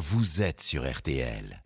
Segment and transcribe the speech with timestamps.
[0.00, 1.62] vous êtes sur RTL.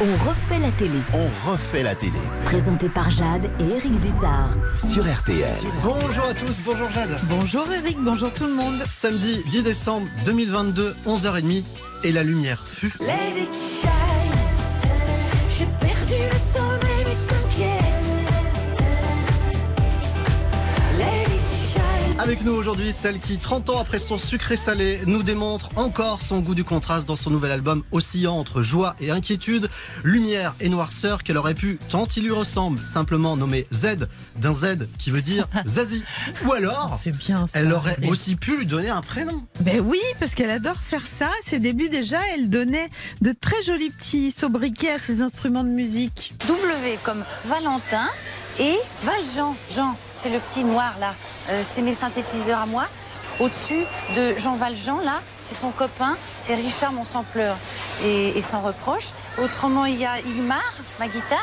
[0.00, 0.98] On refait la télé.
[1.12, 4.56] On refait la télé Présenté par Jade et Eric Dussard.
[4.78, 5.60] sur RTL.
[5.82, 7.14] Bonjour à tous, bonjour Jade.
[7.24, 8.82] Bonjour Eric, bonjour tout le monde.
[8.86, 11.62] Samedi 10 décembre 2022, 11h30,
[12.04, 12.94] et la lumière fut.
[12.98, 13.90] Let it shine.
[15.50, 16.87] J'ai perdu le sommeil,
[22.28, 26.40] Avec nous aujourd'hui, celle qui, 30 ans après son sucré salé, nous démontre encore son
[26.40, 29.70] goût du contraste dans son nouvel album oscillant entre joie et inquiétude,
[30.04, 34.88] lumière et noirceur qu'elle aurait pu, tant il lui ressemble, simplement nommer Z d'un Z
[34.98, 36.04] qui veut dire Zazie.
[36.44, 37.60] Ou alors, C'est bien ça.
[37.60, 39.42] elle aurait aussi pu lui donner un prénom.
[39.60, 41.28] Ben oui, parce qu'elle adore faire ça.
[41.28, 42.90] À ses débuts déjà, elle donnait
[43.22, 46.34] de très jolis petits sobriquets à ses instruments de musique.
[46.46, 48.06] W comme Valentin
[48.58, 49.54] et Valjean.
[49.70, 51.14] Jean, c'est le petit noir là.
[51.50, 52.86] Euh, c'est mes synthétiseurs à moi.
[53.40, 53.84] Au-dessus
[54.16, 57.56] de Jean Valjean, là, c'est son copain, c'est Richard mon sampleur
[58.04, 59.10] et, et sans reproche.
[59.38, 61.38] Autrement, il y a Ilmar, ma guitare.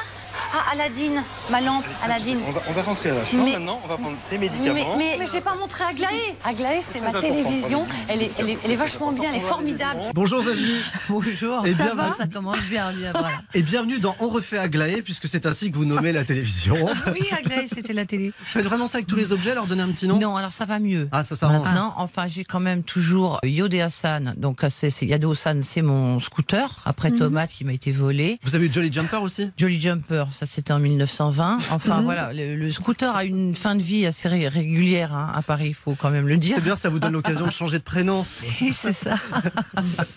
[0.53, 2.39] Ah, Aladine, ma lampe, Aladine.
[2.47, 4.97] On va, on va rentrer à la chambre Mais- maintenant, on va prendre ses médicaments.
[4.97, 6.35] mais, mais je vais pas montrer Aglaé.
[6.43, 7.85] Aglaé, c'est ma télévision.
[8.07, 9.99] Elle est, elle, est, elle est vachement bien, elle est formidable.
[10.13, 13.29] Bonjour Zazie Bonjour, Et ça va, ça commence bien, bien voilà.
[13.53, 16.75] et bienvenue dans On refait Aglaé puisque c'est ainsi que vous nommez la télévision.
[17.13, 18.31] Oui, Aglaé, c'était la télé.
[18.47, 20.65] Faites vraiment ça avec tous les objets, leur donner un petit nom Non, alors ça
[20.65, 21.07] va mieux.
[21.11, 21.63] Ah, ça s'arrange.
[21.65, 24.33] Maintenant, enfin, j'ai quand même toujours Yodé Hassan.
[24.37, 26.69] Donc, c'est c'est- Yado Hassan, c'est mon scooter.
[26.85, 28.39] Après Tomate, qui m'a été volé.
[28.43, 29.51] Vous avez eu Jolly Jumper aussi?
[29.57, 31.57] Jolly Jumper, ça c'était en 1920.
[31.71, 35.41] Enfin, voilà, le, le scooter a une fin de vie assez ré- régulière hein, à
[35.41, 36.55] Paris, il faut quand même le dire.
[36.55, 38.25] C'est bien, ça vous donne l'occasion de changer de prénom.
[38.73, 39.19] C'est ça.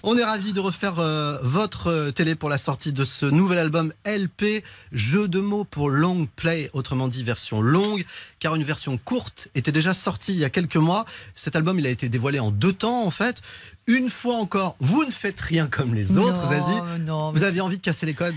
[0.03, 3.59] On est ravis de refaire euh, votre euh, télé pour la sortie de ce nouvel
[3.59, 8.05] album LP, jeu de mots pour long play, autrement dit version longue,
[8.39, 11.05] car une version courte était déjà sortie il y a quelques mois.
[11.35, 13.41] Cet album, il a été dévoilé en deux temps en fait.
[13.87, 16.81] Une fois encore, vous ne faites rien comme les autres, non, Zazie.
[17.07, 18.35] non, Vous aviez envie de casser les codes?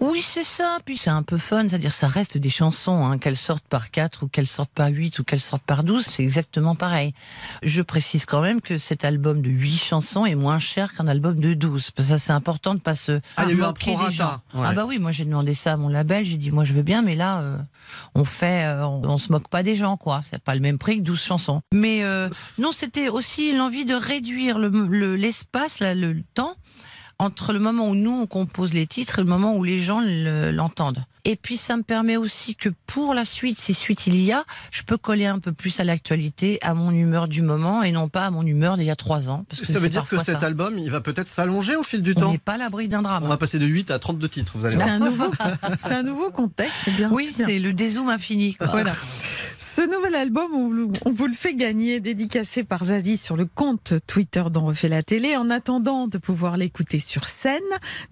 [0.00, 0.78] Oui, c'est ça.
[0.84, 4.24] Puis c'est un peu fun, c'est-à-dire ça reste des chansons, hein, qu'elles sortent par 4
[4.24, 7.14] ou qu'elles sortent par 8 ou qu'elles sortent par 12, c'est exactement pareil.
[7.62, 11.40] Je précise quand même que cet album de 8 chansons est moins cher qu'un album
[11.40, 11.90] de 12.
[11.92, 14.42] Parce que ça, c'est important de pas se Ah, il y a eu un prorata.
[14.54, 14.66] Ouais.
[14.68, 16.82] Ah bah oui, moi j'ai demandé ça à mon label, j'ai dit moi je veux
[16.82, 17.58] bien, mais là euh,
[18.14, 20.20] on fait, euh, on, on se moque pas des gens quoi.
[20.30, 21.62] C'est pas le même prix que 12 chansons.
[21.72, 22.28] Mais euh,
[22.58, 26.54] non, c'était aussi l'envie de réduire le- le- l'espace, là, le temps
[27.18, 30.00] entre le moment où nous on compose les titres et le moment où les gens
[30.00, 31.04] le- l'entendent.
[31.24, 34.44] Et puis ça me permet aussi que pour la suite, si suite il y a,
[34.70, 38.08] je peux coller un peu plus à l'actualité, à mon humeur du moment et non
[38.08, 39.44] pas à mon humeur d'il y a trois ans.
[39.48, 40.46] Parce que Ça veut dire que cet ça.
[40.46, 42.30] album, il va peut-être s'allonger au fil du on temps.
[42.32, 43.24] n'est pas à l'abri d'un drame.
[43.24, 44.94] On va passer de 8 à 32 titres, vous allez C'est voir.
[44.94, 45.30] un nouveau,
[45.78, 47.10] c'est un nouveau contexte, c'est bien.
[47.10, 48.54] Oui, c'est le dézoom infini.
[48.54, 48.68] quoi.
[48.68, 48.92] Voilà.
[49.58, 54.44] Ce nouvel album, on, vous- le fait gagner, dédicacé par Zazie sur le compte Twitter
[54.50, 55.36] d'On refait la télé.
[55.36, 57.60] En attendant de pouvoir l'écouter sur scène,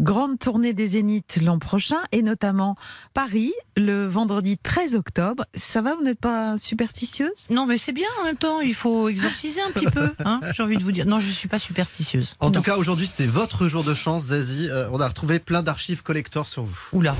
[0.00, 2.76] grande tournée des Zéniths l'an prochain et notamment
[3.12, 5.44] Paris le vendredi 13 octobre.
[5.54, 7.46] Ça va, vous n'êtes pas superstitieuse?
[7.50, 8.60] Non, mais c'est bien en même temps.
[8.60, 10.10] Il faut exorciser un petit peu.
[10.24, 11.06] hein, J'ai envie de vous dire.
[11.06, 12.34] Non, je suis pas superstitieuse.
[12.40, 14.68] En tout cas, aujourd'hui, c'est votre jour de chance, Zazie.
[14.70, 16.78] Euh, on a retrouvé plein d'archives collector sur vous.
[16.92, 17.14] Oula.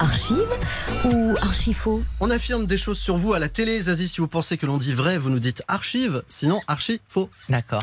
[0.00, 0.36] Archive
[1.12, 4.08] ou archifaux On affirme des choses sur vous à la télé, Zazie.
[4.08, 6.22] Si vous pensez que l'on dit vrai, vous nous dites archive.
[6.28, 7.28] Sinon, archi faux.
[7.48, 7.82] D'accord.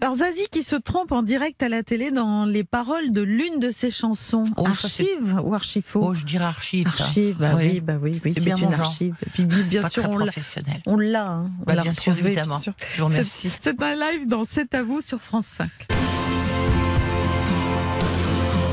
[0.00, 3.58] Alors Zazie qui se trompe en direct à la télé dans les paroles de l'une
[3.58, 4.44] de ses chansons.
[4.56, 6.00] Oh, ça, archive ou archifaux?
[6.10, 7.04] Oh, je dirais archive, ça.
[7.04, 7.64] Archive, bah Oui.
[7.74, 9.14] oui, bah oui, oui C'est bien une archive.
[9.26, 10.80] Et puis bien Pas sûr, très on l'a, professionnel.
[10.86, 12.54] on l'a, hein, on Bah, l'a bien sûr, évidemment.
[12.56, 12.72] bien sûr.
[12.94, 13.50] Je vous remercie.
[13.60, 15.68] C'est un live dans C'est à vous sur France 5.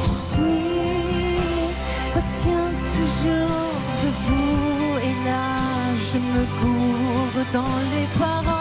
[0.06, 0.36] Si
[2.06, 3.47] ça tient toujours
[6.38, 8.54] me cours dans les paroles.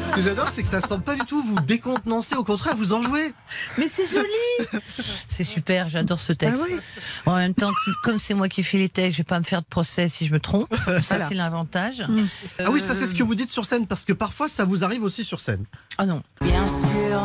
[0.10, 2.34] Ce que j'adore, c'est que ça semble pas du tout vous décontenancer.
[2.34, 3.32] Au contraire, vous en jouez.
[3.78, 4.26] Mais c'est joli
[5.28, 6.62] C'est super, j'adore ce texte.
[6.64, 6.80] Ah oui.
[7.26, 7.70] En même temps,
[8.02, 10.26] comme c'est moi qui fais les textes, je vais pas me faire de procès si
[10.26, 10.68] je me trompe.
[10.74, 11.28] Ça, Voilà.
[11.28, 12.02] c'est l'avantage.
[12.08, 12.26] Mm.
[12.58, 13.86] Ah oui, ça, c'est ce que Euh, vous dites sur scène.
[13.86, 15.64] Parce que parfois, ça vous arrive aussi sur scène.
[15.96, 16.22] Ah non.
[16.42, 17.22] Bien sûr,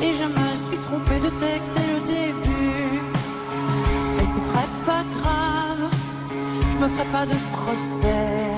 [0.00, 3.02] et je me suis trompée de texte dès le début.
[4.16, 5.90] Mais c'est très pas grave,
[6.72, 8.53] je me ferai pas de procès.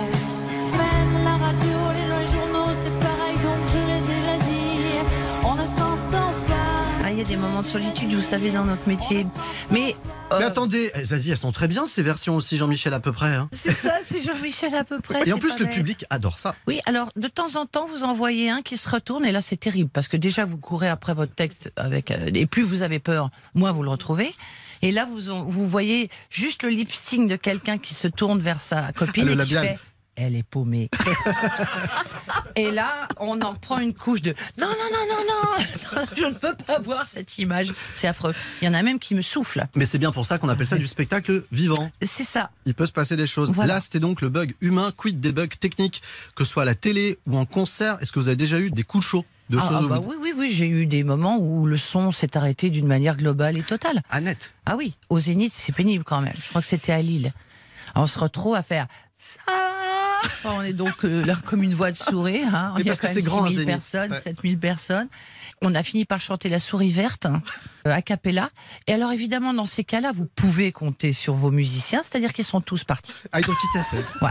[1.27, 5.09] La radio, les, les journaux, c'est pareil, donc je l'ai déjà dit.
[5.45, 6.83] On ne s'entend pas.
[7.05, 9.27] Ah, il y a des moments de solitude, vous savez, dans notre métier.
[9.71, 9.97] Mais.
[10.33, 13.13] euh, Mais attendez, eh, Zazie, elles sont très bien ces versions aussi, Jean-Michel, à peu
[13.13, 13.35] près.
[13.35, 13.49] hein.
[13.53, 15.23] c'est ça, c'est Jean-Michel à peu près.
[15.29, 15.75] Et en plus, le vrai.
[15.75, 16.55] public adore ça.
[16.69, 19.41] Oui, alors de temps en temps, vous en voyez un qui se retourne et là
[19.43, 22.83] c'est terrible parce que déjà vous courez après votre texte avec euh, et plus vous
[22.83, 24.33] avez peur, moins vous le retrouvez.
[24.83, 28.61] Et là vous vous voyez juste le lip sync de quelqu'un qui se tourne vers
[28.61, 29.79] sa copine Ah, et qui fait
[30.17, 30.91] elle est paumée.
[32.57, 36.33] Et là, on en prend une couche de non, non, non, non, non, je ne
[36.33, 37.73] peux pas voir cette image.
[37.95, 38.35] C'est affreux.
[38.61, 39.67] Il y en a même qui me soufflent.
[39.75, 41.91] Mais c'est bien pour ça qu'on appelle ça du spectacle vivant.
[42.03, 42.51] C'est ça.
[42.65, 43.53] Il peut se passer des choses.
[43.53, 43.75] Voilà.
[43.75, 46.03] Là, c'était donc le bug humain, quid des bugs techniques,
[46.35, 47.99] que ce soit à la télé ou en concert?
[48.01, 50.17] Est-ce que vous avez déjà eu des coups de chaud de Ah, ah bah oui,
[50.21, 53.63] oui, oui, j'ai eu des moments où le son s'est arrêté d'une manière globale et
[53.63, 54.03] totale.
[54.11, 56.35] Annette Ah oui, au Zénith, c'est pénible quand même.
[56.35, 57.33] Je crois que c'était à Lille.
[57.95, 59.66] On se retrouve à faire ça.
[60.25, 62.43] Enfin, on est donc euh, là comme une voix de souris.
[62.43, 62.73] Hein.
[62.77, 63.69] Mais Il y a parce que c'est grand, un 6000 Zénith.
[63.75, 64.21] personnes, Ouais.
[64.21, 65.09] 7000 personnes.
[65.63, 67.43] On a fini par chanter la souris verte hein,
[67.85, 68.49] a cappella.
[68.87, 72.61] Et alors évidemment, dans ces cas-là, vous pouvez compter sur vos musiciens, c'est-à-dire qu'ils sont
[72.61, 73.13] tous partis.
[73.33, 74.03] Ah, ils ont quitté.
[74.23, 74.31] Ouais.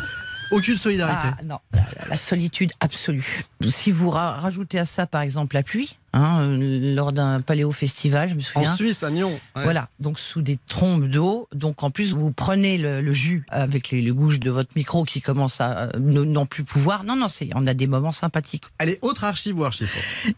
[0.51, 1.27] Aucune solidarité.
[1.39, 3.43] Ah, non, la, la solitude absolue.
[3.67, 7.71] Si vous ra- rajoutez à ça, par exemple, la pluie, hein, euh, lors d'un paléo
[7.71, 8.71] festival, je me souviens.
[8.71, 9.39] en Suisse, à Nyon.
[9.55, 9.63] ouais.
[9.63, 11.47] Voilà, donc sous des trompes d'eau.
[11.53, 15.03] Donc en plus, vous prenez le, le jus avec les, les bouches de votre micro
[15.03, 17.03] qui commencent à euh, ne- non plus pouvoir.
[17.03, 18.63] Non, non, c'est, on a des moments sympathiques.
[18.79, 19.89] Allez, autre archive ou archive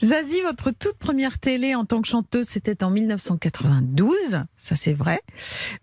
[0.03, 5.21] Zazie, votre toute première télé en tant que chanteuse, c'était en 1992, ça c'est vrai.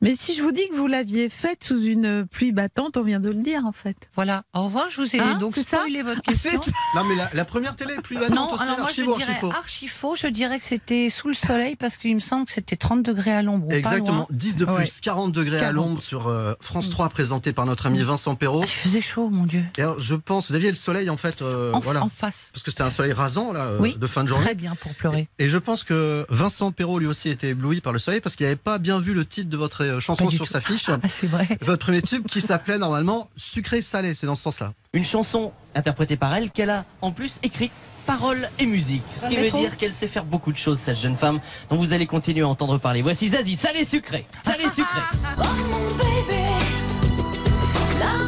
[0.00, 3.20] Mais si je vous dis que vous l'aviez faite sous une pluie battante, on vient
[3.20, 3.96] de le dire en fait.
[4.14, 6.60] Voilà, au revoir, je vous ai Hein, donc c'est ça spoilé votre Ah, question.
[6.94, 9.46] Non, mais la, la première télé, plus battante non, aussi, alors moi je archive ou
[9.50, 12.52] archive archi faux, je dirais que c'était sous le soleil parce qu'il me semble que
[12.52, 13.72] c'était 30 degrés à l'ombre.
[13.72, 14.26] Exactement, loin.
[14.30, 14.86] 10 de plus, Ouais.
[15.02, 15.74] 40 degrés à 40.
[15.74, 18.60] l'ombre sur euh, France 3, présenté par notre ami Vincent Perrault.
[18.62, 19.64] Ah, Il faisait chaud, mon Dieu.
[19.78, 22.50] Et alors, je pense, vous aviez le soleil en fait, euh, En, voilà, en face.
[22.52, 24.44] parce que c'était un soleil rasant là, euh, Oui, de fin de journée.
[24.44, 25.28] Très bien pour pleurer.
[25.38, 28.46] Et je pense que Vincent Perrault lui aussi était ébloui par le soleil parce qu'il
[28.46, 30.50] n'avait pas bien vu le titre de votre euh, chanson sur tout.
[30.52, 30.88] sa fiche.
[30.88, 31.48] Ah, c'est vrai.
[31.60, 34.72] Votre premier tube qui s'appelait normalement Sucré Salé, c'est dans ce sens-là.
[34.92, 37.72] Une chanson interprétée par elle qu'elle a en plus écrite
[38.04, 39.02] paroles et musique.
[39.16, 41.40] Ce qui veut dire qu'elle sait faire beaucoup de choses, cette jeune femme,
[41.70, 43.02] dont vous allez continuer à entendre parler.
[43.02, 45.00] Voici Zazie, salé sucré, salé sucré.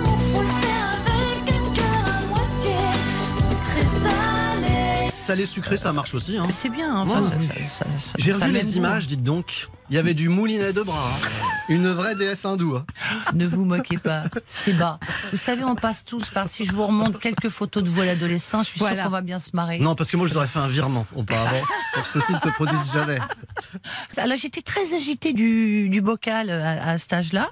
[5.27, 5.47] salé.
[5.47, 6.39] Sucré, ça marche aussi.
[6.39, 6.47] Hein.
[6.51, 6.97] C'est bien.
[6.97, 7.47] Enfin, Ouais, ça- oui.
[7.67, 9.69] ça- ça- ça- J'ai revu les images, dites donc.
[9.89, 11.11] Il y avait du moulinet de bras.
[11.15, 11.29] hein.
[11.69, 12.75] Une vraie déesse hindoue.
[12.77, 12.85] hein.
[13.35, 14.99] Ne vous moquez pas, c'est bas.
[15.31, 16.49] Vous savez, on passe tous par.
[16.49, 18.97] Si je vous remonte quelques photos de vous à l'adolescent, je suis Voilà.
[18.97, 19.79] sûre qu'on va bien se marrer.
[19.79, 21.63] Non, parce que moi, je vous aurais fait un virement auparavant
[21.95, 23.19] pour que ceci ne se produise jamais.
[24.17, 27.49] Alors j'étais très agitée du, du bocal à, à cet âge-là.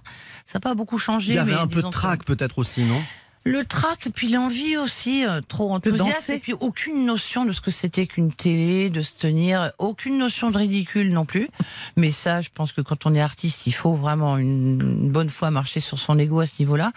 [0.47, 1.33] Ça n'a pas beaucoup changé.
[1.33, 3.01] Il y avait mais un peu de que- trac peut-être aussi, non?
[3.47, 6.31] Le trac, et puis l'envie aussi, euh, trop enthousiaste.
[6.31, 9.73] Et puis aucune notion de ce que c'était qu'une télé, de se tenir.
[9.79, 11.49] Aucune notion de ridicule non plus.
[11.97, 15.29] Mais ça, je pense que quand on est artiste, il faut vraiment une, une bonne
[15.29, 16.93] fois marcher sur son ego à ce niveau-là.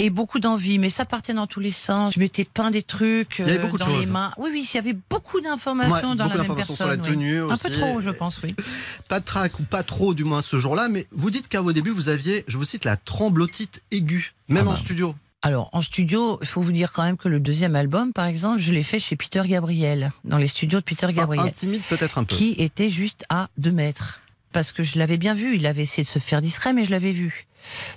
[0.00, 2.14] Et beaucoup d'envie, mais ça partait dans tous les sens.
[2.14, 4.32] Je m'étais peint des trucs Il y avait euh, beaucoup de dans les mains.
[4.38, 7.02] Oui, oui, il y avait beaucoup d'informations Ouais, dans beaucoup la même d'informations sur personne.
[7.02, 7.14] la oui.
[7.16, 7.68] tenue Un aussi.
[7.68, 8.56] peu trop, je pense, oui.
[9.08, 10.88] Pas de trac ou pas trop, du moins ce jour-là.
[10.88, 14.66] Mais vous dites qu'à vos débuts, vous aviez, je vous cite, la tremblotite aiguë, même
[14.66, 14.80] Ah en bah.
[14.80, 15.14] studio.
[15.46, 18.60] Alors, en studio, il faut vous dire quand même que le deuxième album, par exemple,
[18.60, 22.16] je l'ai fait chez Peter Gabriel, dans les studios de Peter Ça Gabriel, intimide peut-être
[22.16, 22.34] un peu.
[22.34, 24.22] qui était juste à deux mètres.
[24.52, 26.90] Parce que je l'avais bien vu, il avait essayé de se faire discret, mais je
[26.90, 27.46] l'avais vu.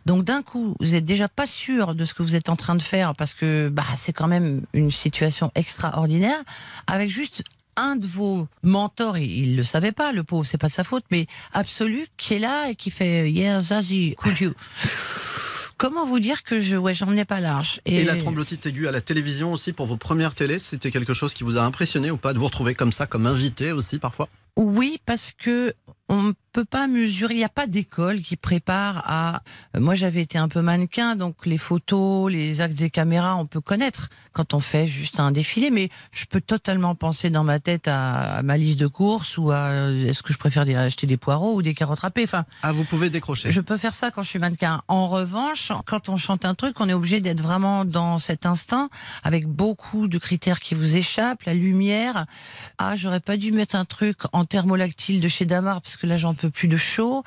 [0.05, 2.75] Donc d'un coup, vous êtes déjà pas sûr de ce que vous êtes en train
[2.75, 6.44] de faire, parce que bah, c'est quand même une situation extraordinaire,
[6.85, 7.44] avec juste
[7.77, 10.83] un de vos mentors, il, il le savait pas, le pauvre, c'est pas de sa
[10.83, 14.51] faute, mais absolu, qui est là et qui fait Yeah, Zazie, could you?
[15.77, 17.81] Comment vous dire que je, ouais, j'en ai pas large.
[17.85, 21.35] Et la tremblotite aiguë à la télévision aussi pour vos premières télés, c'était quelque chose
[21.35, 24.28] qui vous a impressionné ou pas de vous retrouver comme ça, comme invité aussi parfois?
[24.57, 25.73] Oui, parce que
[26.09, 27.33] on ne peut pas mesurer.
[27.33, 29.42] Il n'y a pas d'école qui prépare à.
[29.78, 33.59] Moi, j'avais été un peu mannequin, donc les photos, les axes des caméras, on peut
[33.59, 35.69] connaître quand on fait juste un défilé.
[35.69, 39.52] Mais je peux totalement penser dans ma tête à, à ma liste de courses ou
[39.52, 42.23] à euh, est-ce que je préfère acheter des poireaux ou des carottes râpées.
[42.23, 43.52] Enfin, Ah, vous pouvez décrocher.
[43.52, 44.81] je peux faire ça quand je suis mannequin.
[44.87, 48.90] En revanche, quand on chante un truc, on est obligé d'être vraiment dans cet instinct,
[49.23, 52.26] avec beaucoup de critères qui vous échappent, la lumière.
[52.78, 56.18] Ah, j'aurais pas dû mettre un truc en thermolactyle de chez Damar parce que là
[56.18, 57.23] j'en peux plus de chaud.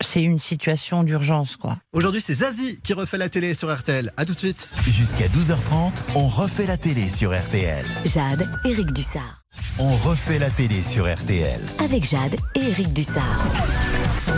[0.00, 1.78] C'est une situation d'urgence, quoi.
[1.92, 4.12] Aujourd'hui, c'est Zazie qui refait la télé sur RTL.
[4.16, 4.68] À tout de suite.
[4.86, 7.86] Jusqu'à 12h30, on refait la télé sur RTL.
[8.04, 9.42] Jade, Éric Dussard.
[9.78, 11.60] On refait la télé sur RTL.
[11.82, 13.46] Avec Jade et Éric Dussard.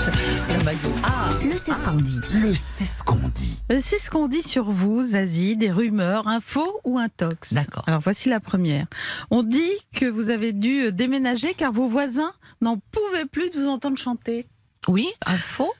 [0.03, 0.95] Le maillot.
[1.03, 2.21] Ah, Le C'est ce qu'on dit.
[2.33, 3.59] Le c'est ce qu'on dit.
[3.73, 7.53] Euh, C'est ce qu'on dit sur vous, Zazie, des rumeurs, un faux ou un tox.
[7.53, 7.83] D'accord.
[7.89, 8.87] Alors voici la première.
[9.31, 13.59] On dit que vous avez dû euh, déménager car vos voisins n'en pouvaient plus de
[13.59, 14.47] vous entendre chanter.
[14.87, 15.73] oui, un faux.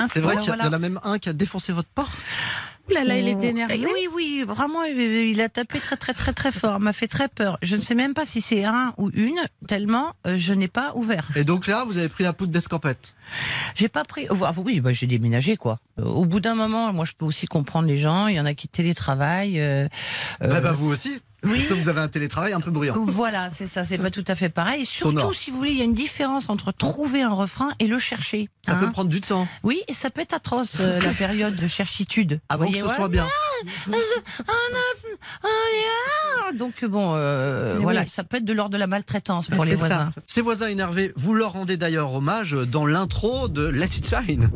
[0.00, 0.26] Un C'est faux.
[0.26, 0.64] vrai qu'il y, a- voilà.
[0.64, 2.10] il y en a même un qui a défoncé votre porte.
[2.90, 3.80] là, là, il est énervé.
[3.80, 6.80] Eh Oui, oui, vraiment, il- il a tapé très, très, très, très fort.
[6.80, 7.58] M'a fait très peur.
[7.62, 9.38] Je ne sais même pas si c'est un ou une,
[9.68, 11.28] tellement euh, je n'ai pas ouvert.
[11.36, 13.14] Et donc là, vous avez pris la poudre d'escampette.
[13.74, 14.26] J'ai pas pris.
[14.30, 15.78] oh, ah, oui, bah, j'ai déménagé quoi.
[15.98, 18.26] Euh, Au bout d'un moment, moi, je peux aussi comprendre les gens.
[18.26, 19.60] Il y en a qui télétravaillent.
[19.60, 19.88] euh,
[20.40, 21.20] Bah, euh, bah, vous aussi.
[21.44, 21.60] oui.
[21.60, 22.94] Sauf que vous avez un télétravail un peu bruyant.
[23.06, 24.82] Voilà, c'est ça, c'est pas tout à fait pareil.
[24.82, 25.34] Et surtout, Sonore.
[25.34, 28.48] si vous voulez, il y a une différence entre trouver un refrain et le chercher.
[28.64, 28.76] Ça hein.
[28.76, 32.40] peut prendre du temps Oui, et ça peut être atroce, euh, la période de cherchitude.
[32.48, 33.26] avant Vous que ce soit bien.
[35.46, 36.52] Ya.
[36.52, 38.08] Donc bon, euh, voilà, oui.
[38.08, 39.86] ça peut être de l'ordre de la maltraitance pour les ça.
[39.86, 40.12] voisins.
[40.26, 44.50] Ces voisins énervés, vous leur rendez d'ailleurs hommage dans l'intro de Let It Shine.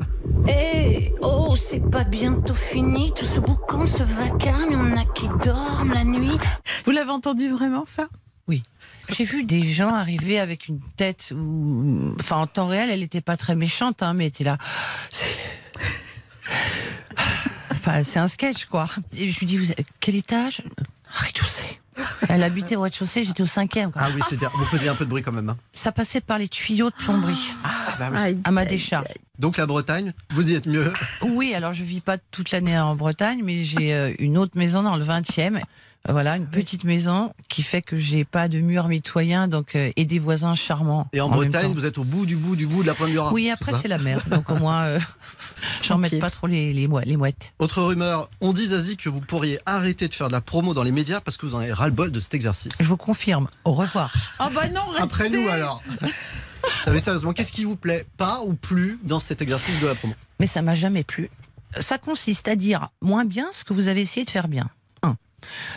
[0.49, 5.29] Eh, oh, c'est pas bientôt fini, tout ce boucan, ce vacarme, y en a qui
[5.43, 6.39] dorment la nuit.
[6.85, 8.09] Vous l'avez entendu vraiment, ça?
[9.09, 13.21] J'ai vu des gens arriver avec une tête où, enfin, en temps réel, elle n'était
[13.21, 14.59] pas très méchante, hein, mais elle était là.
[17.87, 18.89] C'est- Enfin, c'est un sketch, quoi.
[19.17, 20.63] Et je lui dis, vous quel étage?
[21.09, 21.81] Rez-de-chaussée.
[22.29, 23.91] Elle habitait au rez-de-chaussée, j'étais au cinquième.
[23.93, 24.03] quoi.
[24.05, 25.49] Ah oui, c'est vous faisiez un peu de bruit quand même.
[25.49, 25.57] hein.
[25.73, 28.37] Ça passait par les tuyaux de plomberie Ah bah oui.
[28.45, 29.07] À ma décharge.
[29.39, 30.93] Donc la Bretagne, vous y êtes mieux.
[31.23, 34.83] Oui, alors je vis pas toute l'année en Bretagne, mais j'ai euh, une autre maison
[34.83, 35.61] dans le 20e.
[36.09, 40.05] Voilà, une petite maison qui fait que j'ai pas de mur mitoyen, donc euh, et
[40.05, 41.09] des voisins charmants.
[41.13, 43.19] Et en, Bretagne, vous êtes au bout du bout du bout de la pointe du
[43.19, 43.31] Rhin.
[43.33, 45.01] Oui, c'est après c'est la mer, donc au moins euh,
[45.83, 47.53] j'en mets pas trop les les, mouettes- les mouettes.
[47.59, 50.83] Autre rumeur, on dit Zazie que vous pourriez arrêter de faire de la promo dans
[50.83, 52.73] les médias parce que vous en avez ras-le-bol de cet exercice.
[52.81, 53.49] Je vous confirme.
[53.65, 54.13] Au revoir.
[54.39, 55.03] Ah bah non, restez.
[55.03, 55.83] Après nous alors.
[56.87, 59.95] Non, mais sérieusement, qu'est-ce qui vous plaît pas ou plus dans cet exercice de la
[59.95, 60.15] promo?
[60.41, 61.31] Mais ça m'a jamais plu.
[61.79, 64.69] Ça consiste à dire moins bien ce que vous avez essayé de faire bien.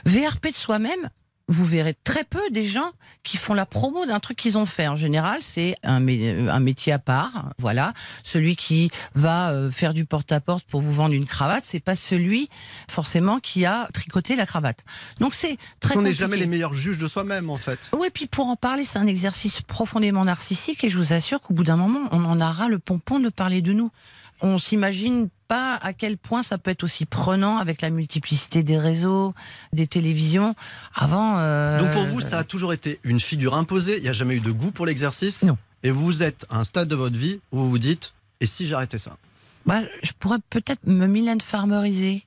[0.06, 1.10] VRP de soi-même,
[1.50, 2.92] vous verrez très peu des gens
[3.24, 4.88] qui font la promo d'un truc qu'ils ont fait.
[4.88, 7.50] En général, c'est un, un métier à part.
[7.58, 11.96] Voilà, celui qui va euh, faire du porte-à-porte pour vous vendre une cravate, c'est pas
[11.96, 12.50] celui
[12.88, 14.86] forcément qui a tricoté la cravate.
[15.20, 17.90] Donc c'est très On n'est jamais les meilleurs juges de soi-même en fait.
[17.98, 21.56] Oui, puis pour en parler, c'est un exercice profondément narcissique et je vous assure qu'au
[21.56, 23.92] bout d'un moment, on en aura le pompon de parler de nous.
[24.42, 28.78] On s'imagine pas à quel point ça peut être aussi prenant avec la multiplicité des
[28.78, 29.34] réseaux,
[29.74, 30.56] des télévisions.
[30.96, 31.40] Avant.
[31.40, 34.36] euh, Donc pour vous, ça a toujours été une figure imposée, il n'y a jamais
[34.36, 35.58] eu de goût pour l'exercice Non.
[35.84, 38.68] Et vous êtes à un stade de votre vie où vous vous dites, et si
[38.68, 39.18] j'arrêtais ça?
[39.66, 42.26] Bah, je pourrais peut-être me Mylène Farmeriser.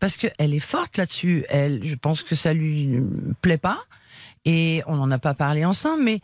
[0.00, 1.44] Parce qu'elle est forte là-dessus.
[1.48, 3.00] Elle, je pense que ça lui
[3.42, 3.80] plaît pas.
[4.44, 6.20] Et on n'en a pas parlé ensemble, mais.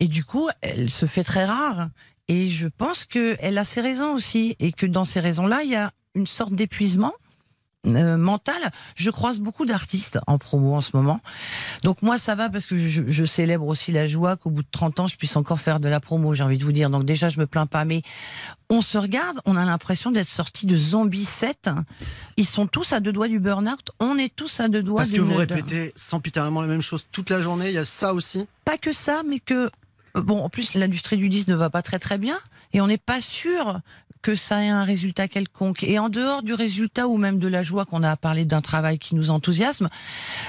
[0.00, 1.88] Et du coup, elle se fait très rare.
[2.28, 4.56] Et je pense qu'elle a ses raisons aussi.
[4.60, 7.12] Et que dans ces raisons-là, il y a une sorte d'épuisement
[7.84, 8.70] euh, mental.
[8.94, 11.20] Je croise beaucoup d'artistes en promo en ce moment.
[11.82, 14.68] Donc moi, ça va parce que je, je célèbre aussi la joie qu'au bout de
[14.70, 16.90] 30 ans, je puisse encore faire de la promo, j'ai envie de vous dire.
[16.90, 17.84] Donc déjà, je me plains pas.
[17.84, 18.02] Mais
[18.70, 21.70] on se regarde, on a l'impression d'être sorti de Zombie 7.
[22.36, 23.90] Ils sont tous à deux doigts du burn-out.
[23.98, 27.04] On est tous à deux doigts Parce que d'une- vous répétez sempiternellement la même chose
[27.10, 28.46] toute la journée, il y a ça aussi?
[28.64, 29.70] Pas que ça, mais que
[30.14, 32.38] bon, en plus, l'industrie du disque ne va pas très très bien,
[32.72, 33.80] et on n'est pas sûr
[34.22, 35.82] que ça ait un résultat quelconque.
[35.82, 38.60] Et en dehors du résultat ou même de la joie qu'on a à parler d'un
[38.60, 39.88] travail qui nous enthousiasme,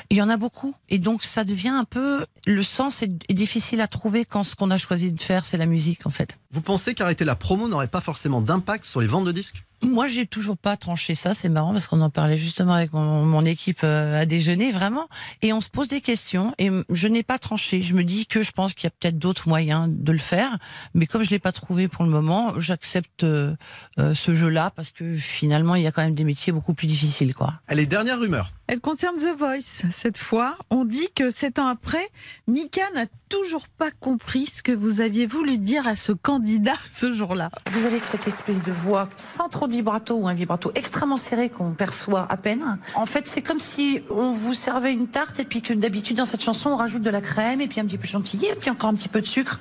[0.10, 0.76] il y en a beaucoup.
[0.90, 4.56] Et donc ça devient un peu le sens est, est difficile à trouver quand ce
[4.56, 6.38] qu'on a choisi de faire c'est la musique en fait.
[6.52, 9.64] Vous pensez qu'arrêter la promo n'aurait pas forcément d'impact sur les ventes de disques?
[9.84, 11.34] Moi, j'ai toujours pas tranché ça.
[11.34, 15.10] C'est marrant parce qu'on en parlait justement avec mon, équipe euh, à déjeuner, vraiment.
[15.42, 16.54] Et on se pose des questions.
[16.58, 17.82] Et je n'ai pas tranché.
[17.82, 20.58] Je me dis que je pense qu'il y a peut-être d'autres moyens de le faire.
[20.94, 23.56] Mais comme je l'ai pas trouvé pour le moment, j'accepte euh,
[24.00, 26.88] euh, ce jeu-là parce que finalement, il y a quand même des métiers beaucoup plus
[26.88, 27.56] difficiles, quoi.
[27.68, 28.52] Allez, dernière rumeur.
[28.74, 29.84] Elle concerne The Voice.
[29.92, 32.10] Cette fois, on dit que sept ans après,
[32.48, 37.12] Mika n'a toujours pas compris ce que vous aviez voulu dire à ce candidat ce
[37.12, 37.52] jour-là.
[37.72, 41.50] Vous avez cette espèce de voix sans trop de vibrato ou un vibrato extrêmement serré
[41.50, 42.80] qu'on perçoit à peine.
[42.96, 46.26] En fait, c'est comme si on vous servait une tarte et puis que d'habitude dans
[46.26, 48.56] cette chanson on rajoute de la crème et puis un petit peu de chantilly et
[48.56, 49.60] puis encore un petit peu de sucre.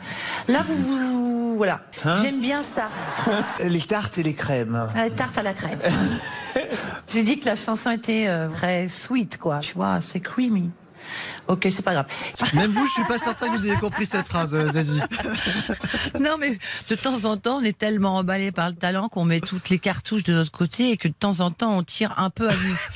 [0.48, 1.80] Là, vous vous voilà.
[2.22, 2.88] J'aime bien ça.
[3.60, 4.88] Les tartes et les crèmes.
[4.96, 5.78] La tarte à la crème.
[7.08, 9.60] J'ai dit que la chanson était euh, très sweet, quoi.
[9.60, 10.70] Tu vois, c'est creamy.
[11.48, 12.06] Ok, c'est pas grave.
[12.54, 15.00] Même vous, je suis pas certain que vous ayez compris cette phrase, euh, Zazie.
[16.20, 16.58] Non, mais
[16.88, 19.78] de temps en temps, on est tellement emballé par le talent qu'on met toutes les
[19.78, 22.54] cartouches de notre côté et que de temps en temps, on tire un peu à
[22.54, 22.76] vue.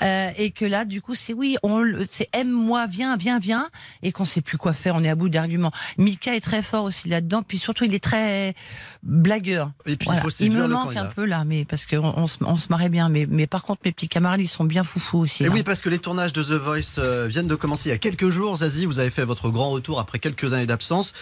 [0.00, 3.68] Euh, et que là, du coup, c'est oui, on, c'est aime-moi, viens, viens, viens,
[4.04, 5.72] et qu'on sait plus quoi faire, on est à bout d'arguments.
[5.96, 8.54] Mika est très fort aussi là-dedans, puis surtout, il est très
[9.02, 9.72] blagueur.
[9.86, 10.20] Et puis Voilà.
[10.20, 12.68] il faut il me manque un peu là, mais parce qu'on on se, on se
[12.68, 13.08] marrait bien.
[13.08, 15.42] Mais, mais par contre, mes petits camarades, ils sont bien foufous aussi.
[15.42, 15.52] Et là.
[15.52, 17.98] oui, parce que les tournages de The Voice euh, viennent de commencer il y a
[17.98, 18.56] quelques jours.
[18.58, 21.14] Zazie, vous avez fait votre grand retour après quelques années d'absence.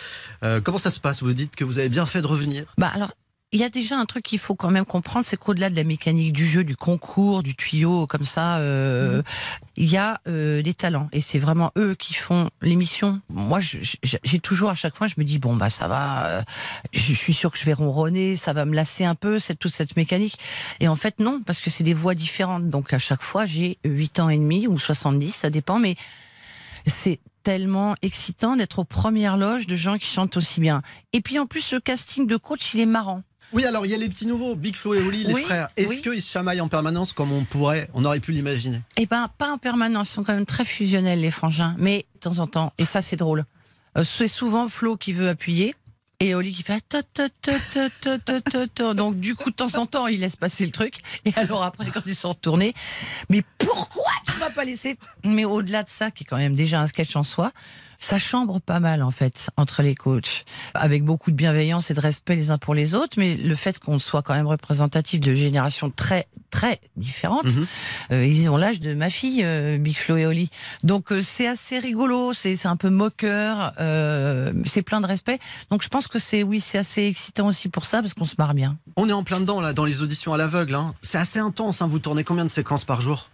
[0.42, 1.22] Euh, comment ça se passe?
[1.22, 3.12] Vous dites que vous avez bien fait de revenir Bah alors,
[3.52, 5.84] il y a déjà un truc qu'il faut quand même comprendre, c'est qu'au-delà de la
[5.84, 9.22] mécanique du jeu, du concours, du tuyau, comme ça, euh,
[9.76, 11.08] il y a euh, les talents.
[11.12, 13.20] Et c'est vraiment eux qui font l'émission.
[13.28, 16.42] Moi, j'ai toujours, à chaque fois, je me dis, bon, bah ça va, euh,
[16.92, 19.72] je suis sûr que je vais ronronner, ça va me lasser un peu, cette, toute
[19.72, 20.38] cette mécanique.
[20.80, 22.68] Et en fait, non, parce que c'est des voix différentes.
[22.68, 25.94] Donc à chaque fois, j'ai 8 ans et demi ou 70, ça dépend, mais
[26.86, 30.82] c'est tellement excitant d'être aux premières loges de gens qui chantent aussi bien.
[31.12, 33.22] Et puis en plus, le casting de coach, il est marrant.
[33.52, 35.68] Oui, alors il y a les petits nouveaux, Big Flo et Oli, les Oui, frères.
[35.76, 36.02] Est-ce oui.
[36.02, 39.52] qu'ils se chamaillent en permanence comme on pourrait, on aurait pu l'imaginer Eh ben, pas
[39.52, 40.10] en permanence.
[40.10, 41.76] Ils sont quand même très fusionnels, les frangins.
[41.78, 42.72] Mais de temps en temps.
[42.78, 43.44] Et ça, c'est drôle.
[43.96, 45.76] Euh, c'est souvent Flo qui veut appuyer.
[46.18, 46.82] Et Oli qui fait
[48.94, 51.00] donc du coup de temps en temps il laisse passer le truc.
[51.26, 52.72] Et alors après quand ils sont retournés
[53.28, 54.96] mais pourquoi tu m'as pas laissé?
[55.24, 57.52] Mais au-delà de ça qui est quand même déjà un sketch en soi
[57.98, 62.00] ça chambre pas mal en fait entre les coachs avec beaucoup de bienveillance et de
[62.00, 65.34] respect les uns pour les autres mais le fait qu'on soit quand même représentatif de
[65.34, 67.66] générations très très différentes Mhm.
[68.12, 70.48] euh, ils ont l'âge de ma fille, euh, Big Flo et Oli.
[70.84, 73.72] Donc euh, c'est assez rigolo, c'est c'est un peu moqueur,
[74.64, 75.38] c'est plein de respect.
[75.70, 78.36] Donc je pense que c'est oui, c'est assez excitant aussi pour ça parce qu'on se
[78.38, 78.76] marre bien.
[78.96, 80.74] On est en plein dedans là, dans les auditions à l'aveugle.
[80.74, 80.94] hein.
[81.02, 81.82] C'est assez intense.
[81.82, 81.86] hein.
[81.88, 83.28] Vous tournez combien de séquences par jour?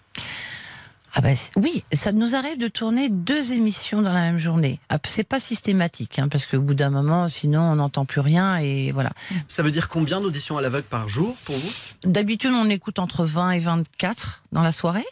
[1.14, 4.80] Ah bah oui, ça nous arrive de tourner deux émissions dans la même journée.
[4.88, 8.56] Ah, c'est pas systématique hein, parce qu'au bout d'un moment, sinon on n'entend plus rien
[8.56, 9.12] et voilà.
[9.46, 11.70] Ça veut dire combien d'auditions à l'aveugle par jour pour vous?
[12.04, 15.04] D'habitude, on écoute entre 20 et 24 dans la soirée.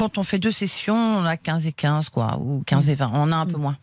[0.00, 3.10] Quand on fait deux sessions, on a 15 et 15 quoi, ou 15 et 20.
[3.12, 3.76] On a un peu moins.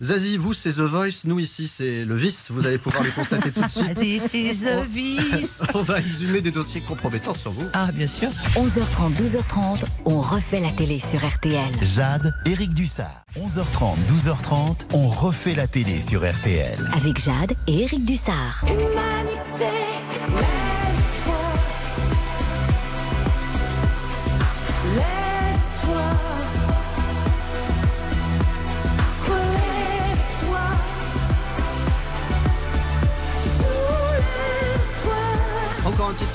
[0.00, 2.52] Zazie, vous c'est The Voice, nous ici c'est le vice.
[2.52, 3.94] Vous allez pouvoir les constater tout de suite.
[3.98, 5.60] This is the vice.
[5.74, 7.66] On va exhumer des dossiers compromettants sur vous.
[7.72, 8.28] Ah, bien sûr.
[8.54, 11.72] 11h30, 12h30, on refait la télé sur RTL.
[11.82, 13.24] Jade, Éric Dussard.
[13.36, 16.78] 11h30, 12h30, on refait la télé sur RTL.
[16.92, 18.64] Avec Jade et Éric Dussard.
[18.64, 19.74] Humanité,
[20.36, 21.32] lève-toi.
[24.94, 25.27] Lève-toi.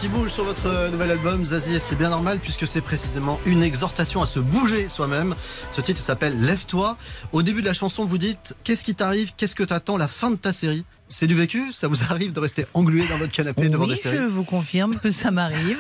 [0.03, 3.63] Qui bouge sur votre euh, nouvel album, Zazie, c'est bien normal puisque c'est précisément une
[3.63, 5.33] exhortation à se bouger soi-même.
[5.72, 6.98] Ce titre s'appelle Lève-toi.
[7.31, 10.29] Au début de la chanson, vous dites Qu'est-ce qui t'arrive Qu'est-ce que t'attends La fin
[10.29, 10.83] de ta série
[11.13, 13.95] C'est du vécu Ça vous arrive de rester englué dans votre canapé devant oui, des
[13.95, 15.78] séries je vous confirme que ça m'arrive.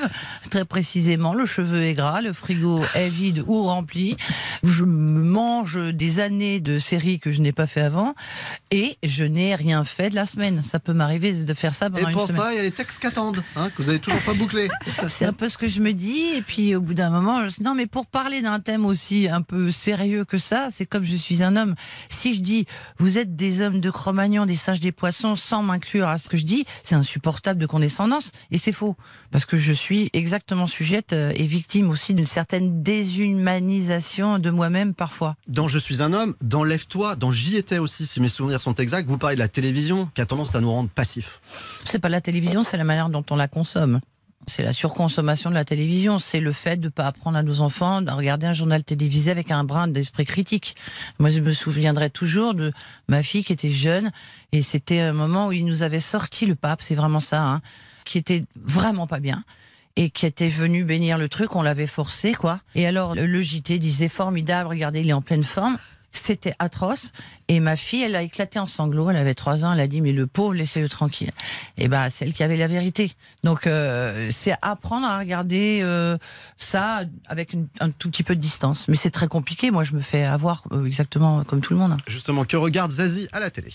[0.51, 4.15] Très précisément, le cheveu est gras, le frigo est vide ou rempli.
[4.63, 8.13] Je me mange des années de séries que je n'ai pas fait avant
[8.69, 10.61] et je n'ai rien fait de la semaine.
[10.69, 12.41] Ça peut m'arriver de faire ça Et pendant une pour semaine.
[12.41, 14.69] ça, il y a les textes qu'attendent, hein, que vous avez toujours pas bouclés.
[15.07, 16.29] C'est un peu ce que je me dis.
[16.35, 19.27] Et puis, au bout d'un moment, je dis, non, mais pour parler d'un thème aussi
[19.27, 21.73] un peu sérieux que ça, c'est comme je suis un homme.
[22.09, 22.67] Si je dis,
[22.99, 26.37] vous êtes des hommes de Cro-Magnon, des singes des poissons, sans m'inclure à ce que
[26.37, 28.31] je dis, c'est insupportable de condescendance.
[28.51, 28.95] Et c'est faux.
[29.31, 34.93] Parce que je suis exactement sujette euh, et victime aussi d'une certaine déshumanisation de moi-même
[34.93, 35.35] parfois.
[35.47, 38.75] Dans Je suis un homme, dans Lève-toi, dans J'y étais aussi, si mes souvenirs sont
[38.75, 41.39] exacts, vous parlez de la télévision qui a tendance à nous rendre passifs.
[41.85, 43.99] C'est pas la télévision, c'est la manière dont on la consomme.
[44.47, 46.19] C'est la surconsommation de la télévision.
[46.19, 49.31] C'est le fait de ne pas apprendre à nos enfants à regarder un journal télévisé
[49.31, 50.75] avec un brin d'esprit critique.
[51.19, 52.71] Moi, je me souviendrai toujours de
[53.07, 54.11] ma fille qui était jeune
[54.51, 57.61] et c'était un moment où il nous avait sorti le pape, c'est vraiment ça, hein,
[58.05, 59.43] qui était vraiment pas bien
[59.95, 61.55] et qui était venu bénir le truc.
[61.55, 62.59] On l'avait forcé, quoi.
[62.75, 65.77] Et alors, le JT disait formidable, regardez, il est en pleine forme.
[66.13, 67.11] C'était atroce.
[67.47, 69.09] Et ma fille, elle a éclaté en sanglots.
[69.09, 69.73] Elle avait trois ans.
[69.73, 71.31] Elle a dit, mais le pauvre, laissez-le tranquille.
[71.77, 73.11] Et ben, c'est elle qui avait la vérité.
[73.43, 76.17] Donc, euh, c'est apprendre à regarder euh,
[76.57, 78.87] ça avec un tout petit peu de distance.
[78.87, 79.71] Mais c'est très compliqué.
[79.71, 81.97] Moi, je me fais avoir euh, exactement comme tout le monde.
[82.07, 83.71] Justement, que regarde Zazie à la télé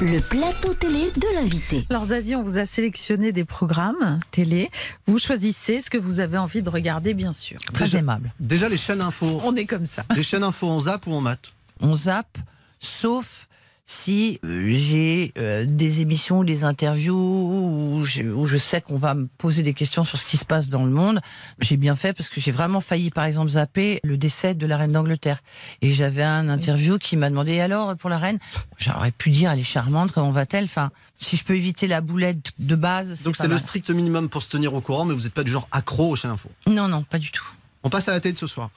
[0.00, 1.84] Le plateau télé de l'invité.
[1.90, 4.70] Alors Zazie, on vous a sélectionné des programmes télé.
[5.06, 7.58] Vous choisissez ce que vous avez envie de regarder, bien sûr.
[7.72, 8.32] Très Déjà- aimable.
[8.38, 9.40] Déjà les chaînes info.
[9.44, 10.04] On est comme ça.
[10.14, 11.52] Les chaînes info, on zappe ou on mate?
[11.80, 12.38] On zappe,
[12.80, 13.47] sauf
[13.90, 19.14] si euh, j'ai euh, des émissions ou des interviews où, où je sais qu'on va
[19.14, 21.20] me poser des questions sur ce qui se passe dans le monde.
[21.58, 24.76] J'ai bien fait parce que j'ai vraiment failli, par exemple, zapper le décès de la
[24.76, 25.38] reine d'Angleterre.
[25.80, 28.38] Et j'avais un interview qui m'a demandé, Et alors, pour la reine,
[28.76, 30.64] j'aurais pu dire, elle est charmante, comment va-t-elle?
[30.64, 33.60] Enfin, si je peux éviter la boulette de base, Donc c'est le mal.
[33.60, 36.16] strict minimum pour se tenir au courant, mais vous n'êtes pas du genre accro aux
[36.16, 36.50] chaînes info?
[36.66, 37.46] Non, non, pas du tout.
[37.88, 38.68] On passe à la télé de ce soir.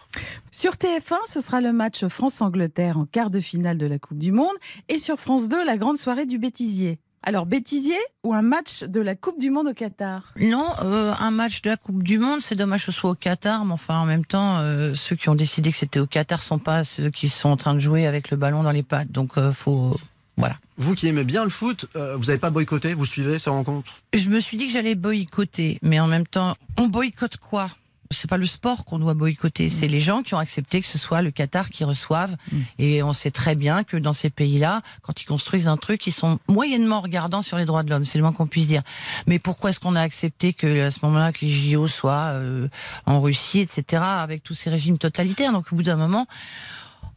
[0.51, 4.31] Sur TF1, ce sera le match France-Angleterre en quart de finale de la Coupe du
[4.31, 4.55] Monde.
[4.87, 6.97] Et sur France 2, la grande soirée du bêtisier.
[7.21, 10.31] Alors, bêtisier ou un match de la Coupe du Monde au Qatar?
[10.39, 13.15] Non, euh, un match de la Coupe du Monde, c'est dommage que ce soit au
[13.15, 16.41] Qatar, mais enfin en même temps, euh, ceux qui ont décidé que c'était au Qatar
[16.41, 19.11] sont pas ceux qui sont en train de jouer avec le ballon dans les pattes,
[19.11, 19.93] donc euh, faut
[20.37, 20.55] Voilà.
[20.77, 23.91] Vous qui aimez bien le foot, euh, vous n'avez pas boycotté, vous suivez ces rencontres?
[24.13, 27.69] Je me suis dit que j'allais boycotter, mais en même temps, on boycotte quoi?
[28.11, 30.97] C'est pas le sport qu'on doit boycotter, c'est les gens qui ont accepté que ce
[30.97, 32.35] soit le Qatar qui reçoive.
[32.77, 36.13] Et on sait très bien que dans ces pays-là, quand ils construisent un truc, ils
[36.13, 38.83] sont moyennement regardants sur les droits de l'homme, c'est le moins qu'on puisse dire.
[39.27, 42.67] Mais pourquoi est-ce qu'on a accepté que à ce moment-là que les JO soient euh,
[43.05, 45.51] en Russie, etc., avec tous ces régimes totalitaires?
[45.51, 46.27] Donc au bout d'un moment,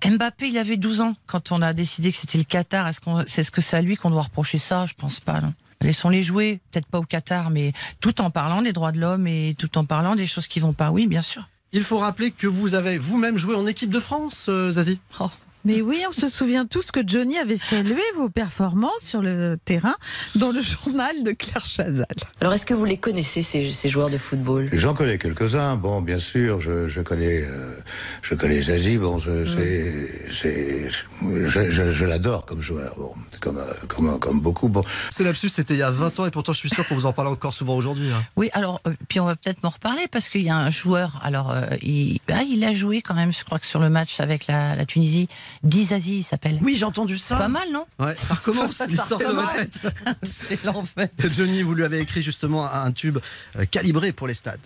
[0.05, 2.87] Mbappé, il avait 12 ans quand on a décidé que c'était le Qatar.
[2.89, 4.87] Est-ce qu'on, c'est ce que c'est à lui qu'on doit reprocher ça?
[4.87, 5.41] Je pense pas.
[5.41, 5.55] Non.
[5.85, 9.55] Laissons-les jouer, peut-être pas au Qatar, mais tout en parlant des droits de l'homme et
[9.59, 10.91] tout en parlant des choses qui vont pas.
[10.91, 11.49] Oui, bien sûr.
[11.73, 15.01] Il faut rappeler que vous avez vous-même joué en équipe de France, euh, Zazie.
[15.21, 15.31] Oh.
[15.65, 19.95] Mais oui, on se souvient tous que Johnny avait salué vos performances sur le terrain
[20.35, 22.07] dans le journal de Claire Chazal.
[22.41, 24.69] Alors, est-ce que vous les connaissez, ces, ces joueurs de football?
[24.73, 25.77] J'en connais quelques-uns.
[25.77, 27.77] Bon, bien sûr, je, je connais, euh,
[28.23, 28.99] je connais Zazie.
[28.99, 29.45] Bon, je,
[30.43, 30.91] c'est,
[31.23, 32.95] je, je, je l'adore comme joueur.
[32.99, 34.69] Bon, comme, euh, comme, comme beaucoup.
[34.69, 34.85] Bon.
[35.11, 37.07] C'est lapsus, c'était il y a 20 ans et pourtant je suis sûr qu'on vous
[37.07, 38.11] en parle encore souvent aujourd'hui.
[38.11, 38.23] Hein.
[38.37, 41.21] Oui, alors, euh, puis on va peut-être m'en reparler parce qu'il y a un joueur.
[41.23, 44.21] Alors, euh, il, ah, il a joué quand même, je crois que sur le match
[44.21, 45.29] avec la, la Tunisie.
[45.63, 46.59] Dizazi, il s'appelle.
[46.63, 47.37] Oui, j'ai entendu ça.
[47.37, 49.79] Pas mal, non Ouais, ça recommence, l'histoire se répète.
[50.23, 51.09] C'est l'enfer.
[51.19, 53.19] Johnny, vous lui avez écrit justement un tube
[53.57, 54.61] euh, calibré pour les stades.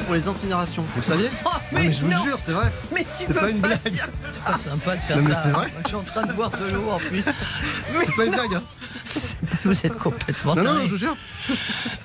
[0.00, 0.82] Pour les incinérations.
[0.82, 2.22] Vous le saviez Oh, mais Non, mais je vous non.
[2.24, 2.72] jure, c'est vrai.
[2.94, 3.82] Mais tu C'est peux pas une blague.
[3.88, 4.28] dire ça.
[4.32, 5.42] C'est pas sympa de faire Non, mais ça.
[5.42, 5.72] c'est vrai.
[5.82, 7.22] Je suis en train de boire de l'eau en plus.
[7.96, 8.54] C'est pas une blague.
[8.54, 8.62] hein.
[9.64, 11.16] Vous êtes complètement Non, non, je vous jure.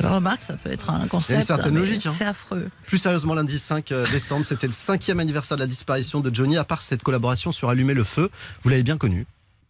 [0.04, 1.30] Remarque, ça peut être un concept.
[1.30, 2.13] Il y a une certaine logique, hein.
[2.15, 2.69] C'est affreux.
[2.86, 6.58] Plus sérieusement, lundi 5 décembre, c'était le cinquième anniversaire de la disparition de Johnny.
[6.58, 8.30] À part cette collaboration sur Allumer le feu,
[8.62, 9.25] vous l'avez bien connu.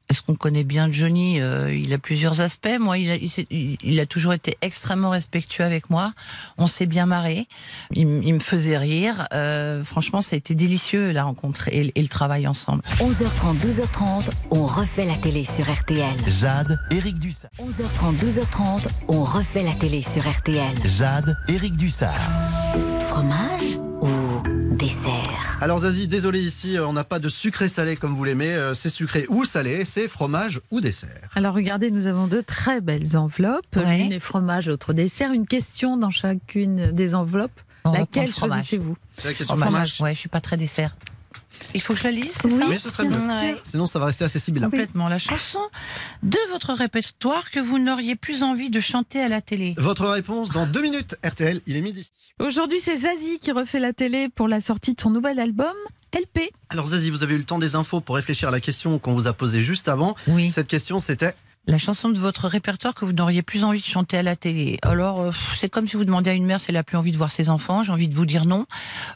[0.09, 2.77] Est-ce qu'on connaît bien Johnny Euh, Il a plusieurs aspects.
[2.79, 6.13] Moi, il a, il, s'est- il- il a toujours été extrêmement respectueux avec moi.
[6.57, 7.47] On s'est bien marré.
[7.93, 9.27] Il, me faisait rire.
[9.33, 12.81] Euh, franchement, ça a été délicieux la rencontre et, et le travail ensemble.
[12.99, 16.15] 11h30, 12h30, on refait la télé sur RTL.
[16.41, 17.51] Jade, Eric Dussard.
[17.59, 20.73] 11h30, 12h30, on refait la télé sur RTL.
[20.85, 22.13] Jade, Eric Dussard.
[23.09, 23.77] Fromage?
[24.93, 28.49] Dessert Alors Zazie, désolé ici, on n'a pas de sucré salé comme vous l'aimez.
[28.53, 31.29] euh, C'est sucré ou salé, c'est fromage ou dessert.
[31.35, 33.65] Alors regardez, nous avons deux très belles enveloppes.
[33.75, 33.97] Ouais.
[33.99, 35.31] L'une est fromage, l'autre dessert.
[35.31, 37.59] Une question dans chacune des enveloppes.
[37.85, 38.97] On Laquelle choisissez-vous?
[39.17, 39.69] C'est la question Fromage.
[39.69, 40.01] fromage.
[40.01, 40.95] Ouais, je suis pas très dessert.
[41.73, 42.57] Il faut que je la lise, c'est Oui.
[42.57, 43.09] ça Oui, ce serait mieux.
[43.11, 43.61] Bien sûr.
[43.65, 44.69] Sinon, ça va rester assez sibyllin.
[44.69, 45.07] Complètement.
[45.07, 45.59] La chanson
[46.23, 49.75] de votre répertoire que vous n'auriez plus envie de chanter à la télé.
[49.77, 51.15] Votre réponse dans deux minutes.
[51.25, 52.09] RTL, il est midi.
[52.39, 55.73] Aujourd'hui, c'est Zazie qui refait la télé pour la sortie de son nouvel album,
[56.13, 56.49] LP.
[56.69, 59.13] Alors Zazie, vous avez eu le temps des infos pour réfléchir à la question qu'on
[59.13, 60.15] vous a posée juste avant.
[60.27, 60.49] Oui.
[60.49, 61.35] Cette question, c'était
[61.69, 64.79] La chanson de votre répertoire que vous n'auriez plus envie de chanter à la télé.
[64.81, 67.11] Alors, euh, c'est comme si vous demandiez à une mère si elle a plus envie
[67.11, 67.83] de voir ses enfants.
[67.83, 68.65] J'ai envie de vous dire non.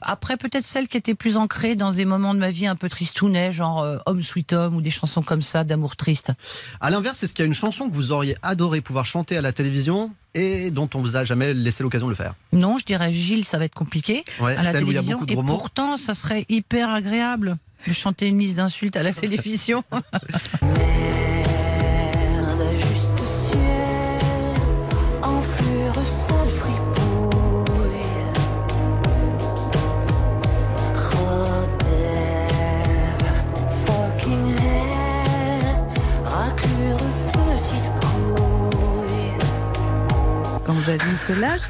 [0.04, 2.89] Après, peut-être celle qui était plus ancrée dans des moments de ma vie un peu
[2.89, 6.32] tristounets, genre euh, Homme Sweet Homme ou des chansons comme ça d'amour triste.
[6.80, 9.42] À l'inverse, est-ce qu'il y a une chanson que vous auriez adoré pouvoir chanter à
[9.42, 12.36] la télévision et dont on vous a jamais laissé l'occasion de le faire?
[12.52, 14.98] Non, je dirais Gilles, ça va être compliqué Ouais, à la celle où il y
[14.98, 15.18] a télévision.
[15.18, 19.12] beaucoup de Et pourtant, ça serait hyper agréable de chanter une liste d'insultes à la
[19.13, 19.84] télévision.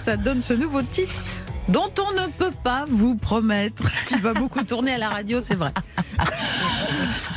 [0.04, 1.14] Ça donne ce nouveau titre
[1.70, 5.56] dont on ne peut pas vous promettre qu'il va beaucoup tourner à la radio, c'est
[5.56, 5.72] vrai.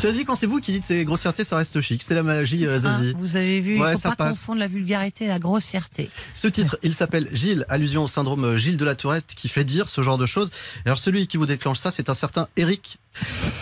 [0.03, 2.03] Dit quand c'est vous qui dites ces grossièretés, ça reste chic.
[2.03, 3.11] C'est la magie, euh, Zazie.
[3.11, 4.39] Hein, vous avez vu, Ouais, il ça faut pas passe.
[4.39, 6.11] confondre la vulgarité et la grossièreté.
[6.35, 9.91] Ce titre, il s'appelle Gilles, allusion au syndrome Gilles de la Tourette qui fait dire
[9.91, 10.51] ce genre de choses.
[10.85, 12.99] Et alors celui qui vous déclenche ça, c'est un certain Eric.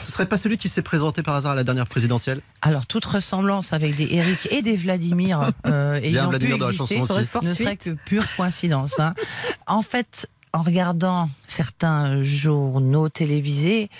[0.02, 2.40] Ce serait pas celui qui s'est présenté par hasard à la dernière présidentielle?
[2.60, 6.72] Alors, toute ressemblance avec des Eric et des Vladimir euh, ayant Vladimir pu dans la
[6.72, 7.46] exister chanson aussi.
[7.46, 8.98] ne serait que pure coïncidence.
[8.98, 9.14] hein.
[9.68, 13.90] En fait, en regardant certains journaux télévisés,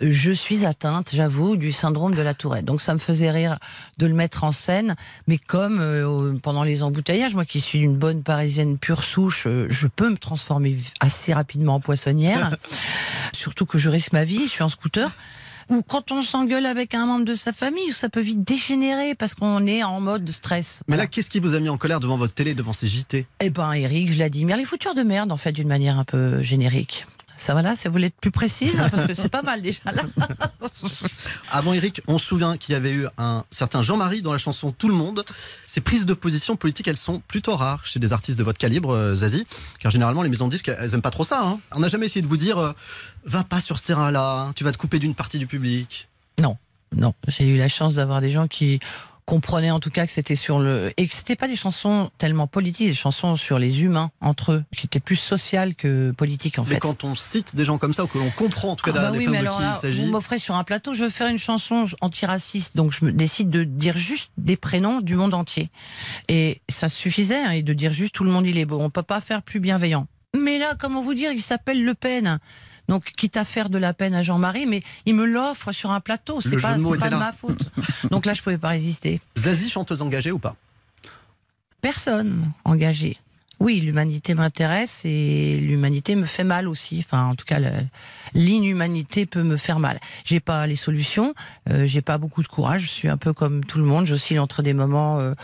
[0.00, 2.64] je suis atteinte, j'avoue, du syndrome de la Tourette.
[2.64, 3.56] Donc ça me faisait rire
[3.98, 4.96] de le mettre en scène,
[5.28, 9.68] mais comme euh, pendant les embouteillages, moi qui suis une bonne parisienne pure souche, euh,
[9.70, 12.50] je peux me transformer assez rapidement en poissonnière.
[13.32, 15.08] Surtout que je risque ma vie, je suis en scooter.
[15.68, 19.34] Ou quand on s'engueule avec un membre de sa famille, ça peut vite dégénérer parce
[19.34, 20.82] qu'on est en mode stress.
[20.88, 23.26] Mais là, qu'est-ce qui vous a mis en colère devant votre télé, devant ces JT
[23.40, 27.06] Eh ben, Eric, Vladimir, les foutures de merde, en fait, d'une manière un peu générique.
[27.42, 30.04] Ça voilà, ça voulait être plus précise hein, parce que c'est pas mal déjà là.
[31.50, 34.70] Avant Eric, on se souvient qu'il y avait eu un certain Jean-Marie dans la chanson
[34.70, 35.24] Tout le monde.
[35.66, 38.94] Ces prises de position politique, elles sont plutôt rares chez des artistes de votre calibre,
[38.94, 39.44] euh, Zazie,
[39.80, 41.40] car généralement les maisons de disques, elles aiment pas trop ça.
[41.42, 41.58] hein.
[41.72, 42.72] On n'a jamais essayé de vous dire, euh,
[43.24, 46.06] va pas sur ce terrain-là, tu vas te couper d'une partie du public.
[46.40, 46.56] Non,
[46.96, 48.78] non, j'ai eu la chance d'avoir des gens qui
[49.24, 52.46] comprenaient en tout cas que c'était sur le et que c'était pas des chansons tellement
[52.46, 56.64] politiques, des chansons sur les humains entre eux, qui étaient plus sociales que politiques en
[56.64, 56.80] Mais fait.
[56.80, 59.10] quand on cite des gens comme ça, ou que l'on comprend en tout cas Ah
[59.10, 60.04] bah oui, mais alors là, il s'agit.
[60.04, 63.50] vous m'offrez sur un plateau, je veux faire une chanson antiraciste, donc je me décide
[63.50, 65.70] de dire juste des prénoms du monde entier.
[66.28, 68.80] Et ça suffisait, hein, et de dire juste tout le monde il est beau.
[68.80, 70.06] On peut pas faire plus bienveillant.
[70.34, 72.38] Mais là, comment vous dire, il s'appelle Le Pen.
[72.92, 76.00] Donc, quitte à faire de la peine à Jean-Marie, mais il me l'offre sur un
[76.00, 76.42] plateau.
[76.42, 77.70] C'est pas, pas de ma faute.
[78.10, 79.18] Donc là, je pouvais pas résister.
[79.38, 80.56] Zazie, chanteuse engagée ou pas?
[81.80, 83.16] Personne engagé.
[83.62, 86.98] Oui, l'humanité m'intéresse et l'humanité me fait mal aussi.
[86.98, 87.60] Enfin, en tout cas,
[88.34, 90.00] l'inhumanité peut me faire mal.
[90.24, 91.32] J'ai pas les solutions,
[91.70, 92.82] euh, j'ai pas beaucoup de courage.
[92.82, 94.04] Je suis un peu comme tout le monde.
[94.04, 95.34] J'oscille entre des moments euh,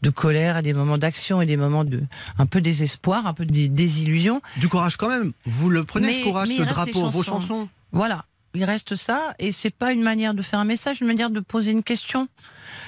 [0.00, 2.00] de colère et des moments d'action et des moments de
[2.38, 4.40] un peu désespoir, un peu de désillusion.
[4.56, 5.32] Du courage quand même.
[5.44, 7.68] Vous le prenez ce courage, ce drapeau, vos chansons?
[7.92, 11.30] Voilà, il reste ça, et c'est pas une manière de faire un message, une manière
[11.30, 12.28] de poser une question.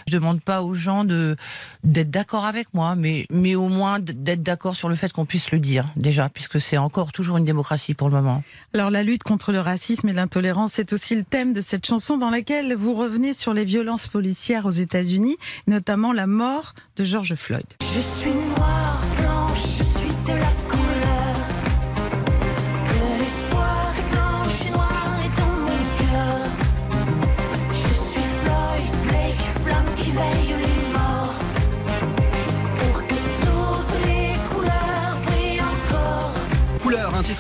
[0.06, 1.36] Je demande pas aux gens de
[1.84, 5.50] d'être d'accord avec moi, mais mais au moins d'être d'accord sur le fait qu'on puisse
[5.52, 8.42] le dire déjà, puisque c'est encore toujours une démocratie pour le moment.
[8.74, 12.18] Alors la lutte contre le racisme et l'intolérance est aussi le thème de cette chanson
[12.18, 17.34] dans laquelle vous revenez sur les violences policières aux États-Unis, notamment la mort de George
[17.34, 17.66] Floyd.
[17.80, 19.00] Je suis noire,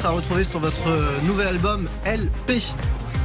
[0.04, 2.62] à retrouver sur votre euh, nouvel album LP.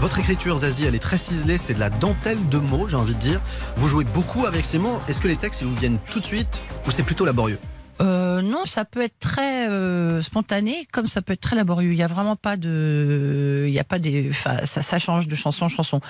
[0.02, 3.16] Votre écriture, Zazie, elle est très ciselée, c'est de la dentelle de mots, j'ai envie
[3.16, 3.40] de dire.
[3.78, 5.00] Vous jouez beaucoup avec ces mots.
[5.08, 7.60] Est-ce que les textes, ils vous viennent tout de suite ou c'est plutôt laborieux?
[8.02, 11.94] Euh, non, ça peut être très euh, spontané, comme ça peut être très laborieux.
[11.94, 15.28] Il y a vraiment pas de, il y a pas des, enfin, ça, ça change
[15.28, 16.02] de chanson en chanson.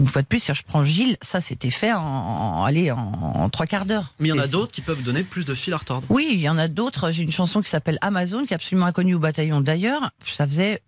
[0.00, 2.98] Une fois de plus, si je prends Gilles, ça c'était fait en, en- allez, en,
[2.98, 4.14] en trois quarts d'heure.
[4.18, 6.06] Mais il y en a d'autres qui peuvent donner plus de fil à retordre.
[6.10, 7.10] Oui, il y en a d'autres.
[7.10, 10.10] J'ai une chanson qui s'appelle Amazon, qui est absolument inconnue au bataillon d'ailleurs.
[10.24, 10.82] Ça faisait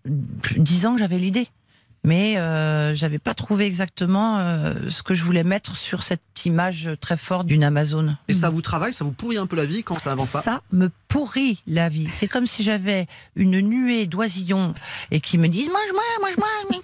[0.56, 1.48] dix ans que j'avais l'idée.
[2.04, 6.90] Mais euh, j'avais pas trouvé exactement euh, ce que je voulais mettre sur cette image
[7.00, 8.16] très forte d'une Amazon.
[8.26, 10.40] Et ça vous travaille, ça vous pourrit un peu la vie quand ça n'avance pas
[10.40, 12.08] Ça me pourrit la vie.
[12.10, 14.74] C'est comme si j'avais une nuée d'oisillons
[15.12, 16.82] et qui me disent mange-moi, mange-moi.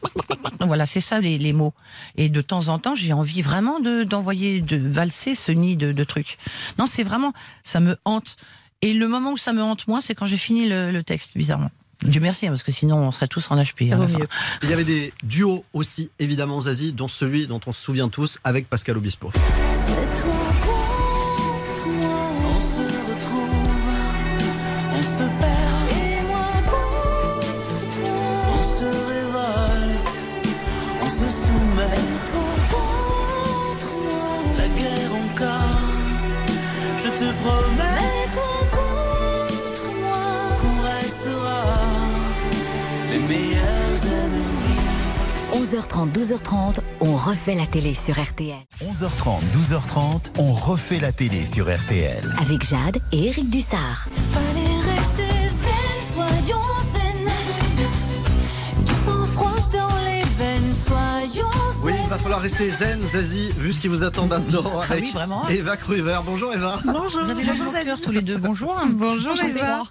[0.61, 1.75] Voilà, c'est ça les, les mots.
[2.17, 5.93] Et de temps en temps, j'ai envie vraiment de d'envoyer, de valser ce nid de,
[5.93, 6.39] de trucs.
[6.79, 7.33] Non, c'est vraiment,
[7.65, 8.37] ça me hante.
[8.83, 11.37] Et le moment où ça me hante moins, c'est quand j'ai fini le, le texte,
[11.37, 11.71] bizarrement.
[12.05, 13.95] Dieu merci, hein, parce que sinon on serait tous en HP.
[13.97, 14.29] Mieux.
[14.63, 18.39] Il y avait des duos aussi, évidemment, Zazie, dont celui dont on se souvient tous
[18.45, 19.33] avec Pascal Obispo.
[19.73, 20.38] C'est toi
[45.99, 48.55] 11h30, 12h30, on refait la télé sur RTL.
[48.85, 52.23] 11h30, 12h30, on refait la télé sur RTL.
[52.41, 54.09] Avec Jade et Eric Dussard.
[62.09, 65.13] Il va falloir rester zen, Zazie, vu ce qui vous attend maintenant avec Ah oui,
[65.13, 66.21] vraiment Eva Cruver.
[66.25, 66.79] Bonjour Eva.
[66.83, 67.21] Bonjour.
[67.21, 68.01] Vous avez Bonjour, Zazie.
[68.01, 68.39] tous les deux.
[68.39, 68.81] Bonjour.
[68.89, 69.35] Bonjour.
[69.43, 69.83] Eva.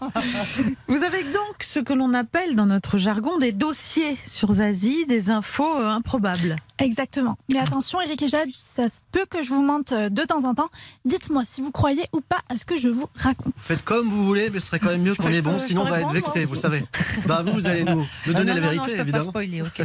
[0.87, 5.29] Vous avez donc ce que l'on appelle dans notre jargon des dossiers sur Zazie, des
[5.29, 6.55] infos improbables.
[6.79, 7.37] Exactement.
[7.51, 10.43] Mais attention, Eric et Jade, ça se peut que je vous mente euh, de temps
[10.43, 10.69] en temps.
[11.05, 13.53] Dites-moi si vous croyez ou pas à ce que je vous raconte.
[13.57, 15.89] Faites comme vous voulez, mais ce serait quand même mieux qu'on est bon, sinon on
[15.89, 16.83] va être vexé, moi vous savez.
[17.25, 19.01] Bah vous, vous allez nous, nous Ah donner non, la non, vérité, non, je peux
[19.01, 19.25] évidemment.
[19.25, 19.81] Pas spoiler, ok.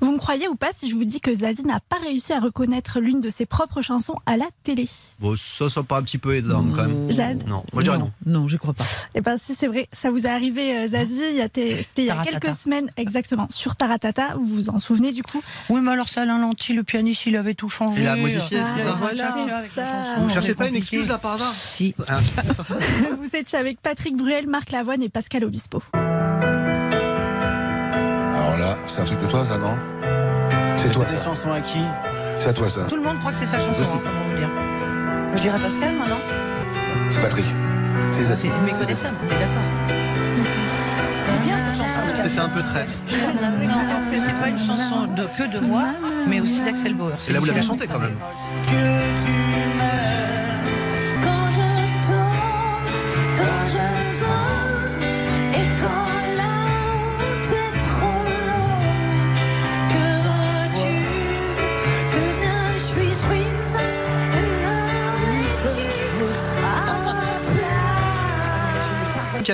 [0.00, 2.38] Vous me croyez ou pas si je vous dis que Zazie n'a pas réussi à
[2.40, 4.88] reconnaître l'une de ses propres chansons à la télé?
[5.20, 7.10] Bon, ça, ça pas un petit peu énorme quand même.
[7.10, 7.44] Jade?
[7.46, 8.12] Non, moi je dirais non.
[8.24, 8.84] Non, je crois pas.
[9.14, 11.82] Eh ben si c'est vrai, ça vous est arrivé euh, Zazie, il y a té-
[11.82, 15.42] c'était il y a quelques semaines exactement sur Taratata, vous vous en souvenez du coup?
[15.70, 18.02] Oui, mais alors ça, Alain Lanty, le pianiste, il avait tout changé.
[18.02, 19.34] Il a modifié, c'est ça voilà.
[19.72, 19.86] C'est ça.
[20.18, 21.94] Vous c'est cherchez pas une excuse là par hasard Si.
[22.08, 22.18] Hein
[23.22, 25.82] Vous étiez avec Patrick Bruel, Marc Lavoine et Pascal Obispo.
[25.94, 26.04] Alors
[28.58, 29.74] là, c'est un truc de toi, ça, non?
[30.76, 31.24] C'est toi, des ça.
[31.24, 31.80] chansons à qui?
[32.38, 32.82] C'est à toi, ça.
[32.88, 33.90] Tout le monde croit que c'est sa chanson, Aussi.
[33.94, 34.50] hein, comment vous dire.
[35.36, 36.18] Je dirais Pascal, moi, non?
[37.10, 37.46] C'est Patrick.
[38.10, 38.50] C'est C'est- Zazie.
[38.64, 39.62] Mais connaissable, on est d'accord.
[42.28, 42.94] C'était un peu traître.
[43.10, 45.84] Non, en fait, c'est pas une chanson de, que de moi,
[46.28, 47.16] mais aussi d'Axel Bauer.
[47.28, 48.16] Et là, vous l'avez chanté quand même.
[48.64, 50.45] Que tu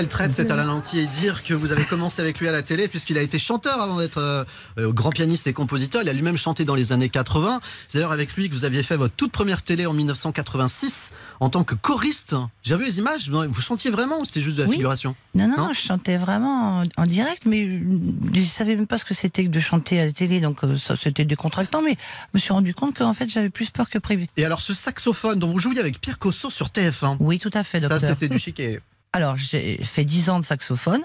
[0.03, 2.51] Quelle traite c'est à la lentille et dire que vous avez commencé avec lui à
[2.51, 4.43] la télé puisqu'il a été chanteur avant d'être euh,
[4.79, 6.03] euh, grand pianiste et compositeur.
[6.03, 7.61] Il a lui-même chanté dans les années 80.
[7.87, 11.51] C'est d'ailleurs avec lui que vous aviez fait votre toute première télé en 1986 en
[11.51, 12.35] tant que choriste.
[12.65, 13.31] J'ai vu les images.
[13.31, 14.75] Vous chantiez vraiment ou c'était juste de la Oui.
[14.75, 18.89] figuration Non, non, non, je chantais vraiment en, en direct, mais je ne savais même
[18.89, 21.81] pas ce que c'était que de chanter à la télé, donc euh, ça c'était décontractant,
[21.81, 24.27] mais je me suis rendu compte qu'en fait j'avais plus peur que prévu.
[24.37, 27.19] Et alors ce saxophone dont vous jouiez avec Pierre Cosso sur TF1.
[27.21, 28.81] Oui, tout à fait, Ça c'était du chiquet.
[29.15, 31.03] Alors, j'ai fait 10 ans de saxophone,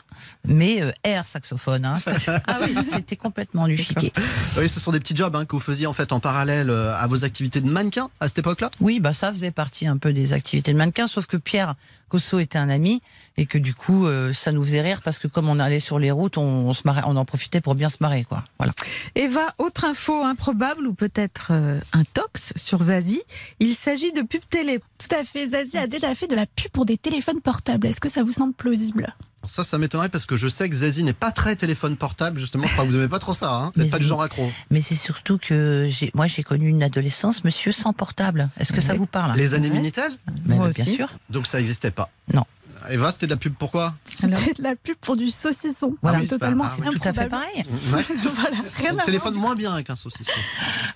[0.47, 1.83] mais euh, air saxophone.
[1.83, 2.73] Hein, c'était Ah oui.
[2.85, 4.13] c'était complètement du chiquet.
[4.57, 6.95] Oui, ce sont des petits jobs hein, que vous faisiez en fait en parallèle euh,
[6.95, 8.71] à vos activités de mannequin à cette époque-là?
[8.79, 11.75] Oui, bah ça faisait partie un peu des activités de mannequin, sauf que Pierre
[12.09, 13.01] Cosso était un ami
[13.37, 15.99] et que du coup, euh, ça nous faisait rire parce que comme on allait sur
[15.99, 18.43] les routes, on, on se marrait, on en profitait pour bien se marrer, quoi.
[18.57, 18.73] Voilà.
[19.15, 23.21] Eva, autre info improbable ou peut-être euh, un tox sur Zazie?
[23.59, 24.79] Il s'agit de pub télé.
[24.97, 25.47] Tout à fait.
[25.47, 27.87] Zazie a déjà fait de la pub pour des téléphones portables.
[27.87, 29.13] Est-ce que ça vous semble plausible?
[29.47, 32.37] Alors Ça, ça m'étonnerait parce que je sais que Zazie n'est pas très téléphone portable.
[32.37, 33.49] Justement, je crois que vous aimez pas trop ça.
[33.53, 34.51] Hein vous n'êtes Mais pas du genre accro.
[34.71, 38.49] Mais c'est surtout que j'ai, moi, j'ai connu une adolescence, monsieur sans portable.
[38.59, 39.37] Est-ce que ça vous parle?
[39.37, 40.11] Les années Minitel?
[40.45, 40.95] Mais Moi Bien aussi.
[40.95, 41.09] sûr.
[41.29, 42.09] Donc ça n'existait pas.
[42.33, 42.43] Non.
[42.89, 45.95] Eva, c'était de la pub pourquoi C'était de la pub pour du saucisson.
[46.01, 46.17] Voilà.
[46.17, 46.99] C'est oui, c'est totalement pas- ah oui.
[46.99, 47.65] Tout à fait pareil.
[47.93, 48.03] Ouais.
[48.23, 49.45] voilà, rien On à téléphone voir.
[49.45, 50.31] moins bien avec un saucisson.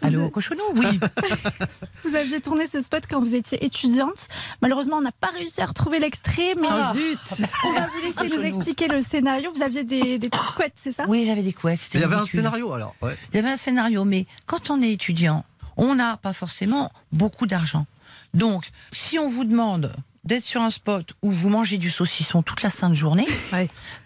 [0.02, 1.00] Allô, cochonou Oui.
[2.06, 4.28] Vous aviez tourné ce spot quand vous étiez étudiante.
[4.62, 6.92] Malheureusement, on n'a pas réussi à retrouver l'extrait, mais Ah.
[6.94, 7.20] zut
[7.66, 9.52] on va vous laisser nous expliquer le scénario.
[9.54, 11.06] Vous aviez des, des petites couettes, c'est ça?
[11.08, 11.90] Oui, j'avais des couettes.
[11.94, 12.96] Il y avait un scénario alors.
[13.02, 13.16] Ouais.
[13.32, 15.46] Il y avait un scénario, mais quand on est étudiant,
[15.78, 17.86] on n'a pas forcément beaucoup d'argent.
[18.34, 22.62] Donc, si on vous demande d'être sur un spot où vous mangez du saucisson toute
[22.62, 23.26] la sainte journée,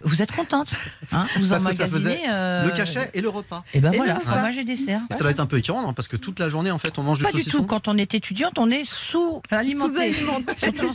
[0.01, 0.73] vous êtes contente.
[1.12, 3.63] Hein vous Parce que ça emmagasinez, faisait euh, le cachet et le repas.
[3.73, 4.32] Et ben Et voilà, le repas.
[4.32, 5.01] fromage et dessert.
[5.12, 7.04] Ça doit être un peu écœurant, non Parce que toute la journée, en fait, on
[7.04, 7.58] mange Pas du du saucisson.
[7.60, 7.65] tout.
[7.65, 10.13] Quand on est étudiante, on est sous-alimenté.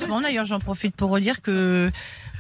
[0.09, 1.90] Moment, d'ailleurs, j'en profite pour redire que,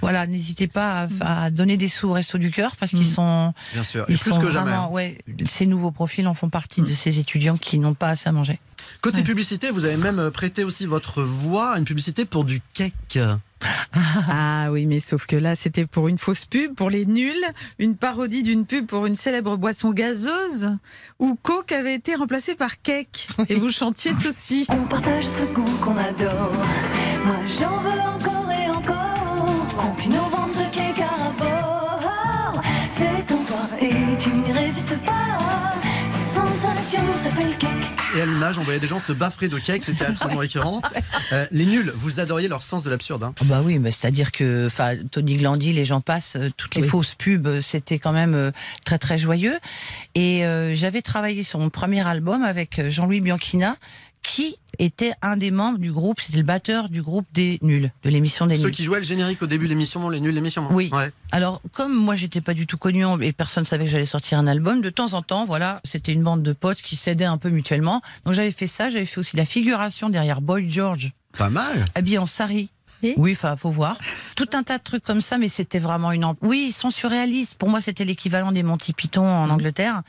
[0.00, 3.52] voilà, n'hésitez pas à, à donner des sous au Resto du Cœur parce qu'ils sont,
[3.74, 4.06] Bien sûr.
[4.08, 4.70] Ils plus sont que jamais.
[4.70, 4.90] vraiment, hein.
[4.90, 8.32] ouais, ces nouveaux profils en font partie de ces étudiants qui n'ont pas assez à
[8.32, 8.58] manger.
[9.02, 12.60] Côté publicité, vous avez même euh, prêté aussi votre voix à une publicité pour du
[12.74, 13.18] cake.
[13.92, 17.44] Ah oui, mais sauf que là, c'était pour une fausse pub, pour les nuls,
[17.78, 20.70] une parodie d'une pub pour une célèbre boisson gazeuse,
[21.18, 23.28] où Coke avait été remplacé par Cake.
[23.48, 24.66] Et vous chantiez ceci.
[24.70, 26.52] On partage ce goût qu'on adore.
[27.24, 29.96] Moi j'en veux encore et encore.
[30.06, 32.62] Nos de cake à rapport.
[32.96, 35.74] C'est en toi et tu n'y résistes pas.
[36.12, 37.69] Cette sensation s'appelle cake.
[38.20, 40.82] Et à l'image, on voyait des gens se baffrer de cake, c'était absolument écœurant.
[41.32, 43.22] Euh, les nuls, vous adoriez leur sens de l'absurde.
[43.24, 43.32] hein.
[43.40, 44.68] Ah Bah oui, mais c'est-à-dire que,
[45.10, 46.88] Tony Glandy, les gens passent, euh, toutes les Oui.
[46.88, 48.52] fausses pubs, euh, c'était quand même
[48.84, 49.58] très très joyeux.
[50.14, 53.78] Et euh, j'avais travaillé sur mon premier album avec Jean-Louis Bianchina,
[54.22, 58.10] qui était un des membres du groupe, c'était le batteur du groupe des nuls, de
[58.10, 58.70] l'émission des Ceux nuls.
[58.72, 60.66] qui jouaient le générique au début de l'émission, les nuls l'émission.
[60.70, 60.90] Oui.
[60.92, 61.10] Ouais.
[61.32, 64.46] Alors, comme moi, j'étais pas du tout connu et personne savait que j'allais sortir un
[64.46, 67.50] album, de temps en temps, voilà, c'était une bande de potes qui s'aidaient un peu
[67.50, 68.02] mutuellement.
[68.24, 68.90] Donc, j'avais fait ça.
[68.90, 71.84] J'avais fait aussi la figuration derrière Boy George, Pas mal.
[71.94, 72.68] habillé en sari.
[73.16, 73.96] Oui, enfin, faut voir.
[74.36, 76.26] Tout un tas de trucs comme ça, mais c'était vraiment une.
[76.42, 77.54] Oui, ils sont surréalistes.
[77.54, 80.02] Pour moi, c'était l'équivalent des Monty Python en Angleterre.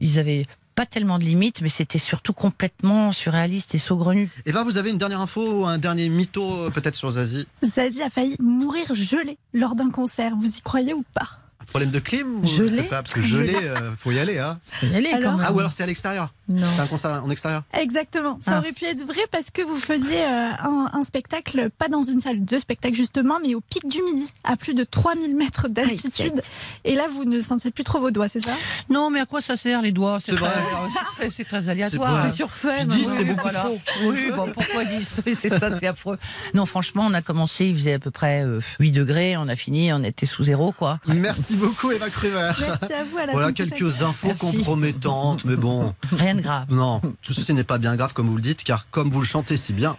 [0.00, 4.30] Ils avaient pas tellement de limites, mais c'était surtout complètement surréaliste et saugrenu.
[4.46, 7.46] Eva, vous avez une dernière info, un dernier mytho euh, peut-être sur Zazie?
[7.62, 10.34] Zazie a failli mourir gelé lors d'un concert.
[10.36, 11.41] Vous y croyez ou pas?
[11.62, 14.18] Un problème de clim ou Gelé je sais pas, Parce que gelé, euh, faut y
[14.18, 14.38] aller.
[14.38, 14.58] Hein.
[14.82, 15.46] Elle est Alors quand même.
[15.48, 16.64] Ah, ou alors c'est à l'extérieur Non.
[16.76, 18.38] C'est un concert en extérieur Exactement.
[18.44, 18.58] Ça Ah.
[18.58, 22.20] aurait pu être vrai parce que vous faisiez euh, un, un spectacle, pas dans une
[22.20, 26.40] salle de spectacle justement, mais au pic du midi, à plus de 3000 mètres d'altitude.
[26.84, 28.52] Et là, vous ne sentiez plus trop vos doigts, c'est ça?
[28.90, 30.18] Non, mais à quoi ça sert les doigts?
[30.24, 30.52] C'est très, vrai.
[30.90, 32.26] c'est très- c'est très aléatoire.
[32.26, 32.80] C'est surfait.
[32.82, 33.60] Je mais dis, oui, c'est oui, beaucoup voilà.
[33.60, 33.80] trop.
[34.06, 36.18] Oui, bon, pourquoi 10 Oui, c'est ça, c'est affreux.
[36.54, 39.56] Non, franchement, on a commencé, il faisait à peu près euh, 8 degrés, on a
[39.56, 40.98] fini, on était sous zéro, quoi.
[41.06, 42.06] Merci beaucoup Eva.
[42.08, 43.18] Merci à vous.
[43.18, 44.40] À la Voilà quelques infos Merci.
[44.40, 46.66] compromettantes, mais bon, Rien de grave.
[46.70, 49.26] non, tout ceci n'est pas bien grave comme vous le dites, car comme vous le
[49.26, 49.96] chantez si bien,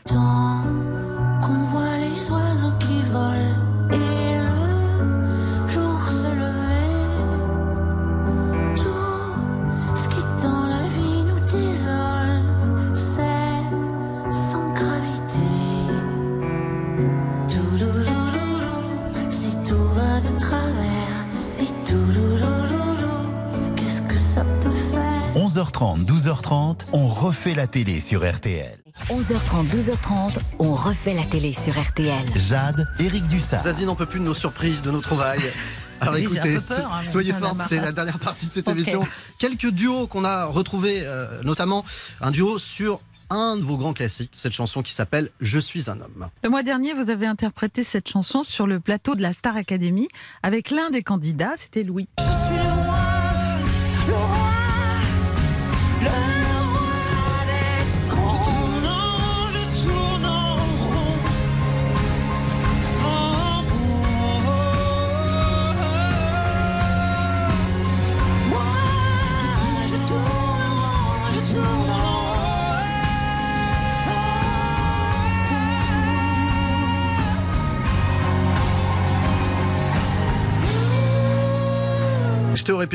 [25.63, 28.77] 11h30, 12h30, on refait la télé sur RTL.
[29.09, 32.25] 11h30, 12h30, on refait la télé sur RTL.
[32.35, 33.63] Jade, Eric Dussard.
[33.63, 35.39] Zazie n'en peut plus de nos surprises, de nos trouvailles.
[36.01, 37.53] Alors Oui, écoutez, peur, hein, soyez va.
[37.69, 39.07] c'est la dernière partie de cette émission.
[39.39, 41.85] Quelques duos qu'on a retrouvés, euh, notamment
[42.19, 42.99] un duo sur
[43.29, 46.27] un de vos grands classiques, cette chanson qui s'appelle Je suis un homme.
[46.43, 50.09] Le mois dernier, vous avez interprété cette chanson sur le plateau de la Star Academy
[50.43, 52.09] avec l'un des candidats, c'était Louis.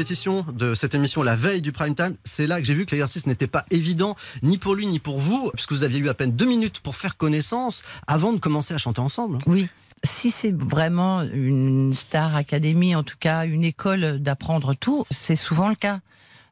[0.03, 2.15] Répétitions de cette émission la veille du prime time.
[2.23, 5.19] C'est là que j'ai vu que l'exercice n'était pas évident, ni pour lui, ni pour
[5.19, 8.73] vous, puisque vous aviez eu à peine deux minutes pour faire connaissance avant de commencer
[8.75, 9.39] à chanter ensemble.
[9.49, 9.69] Oui.
[10.05, 15.69] Si c'est vraiment une star académie, en tout cas une école d'apprendre tout, c'est souvent
[15.69, 15.99] le cas.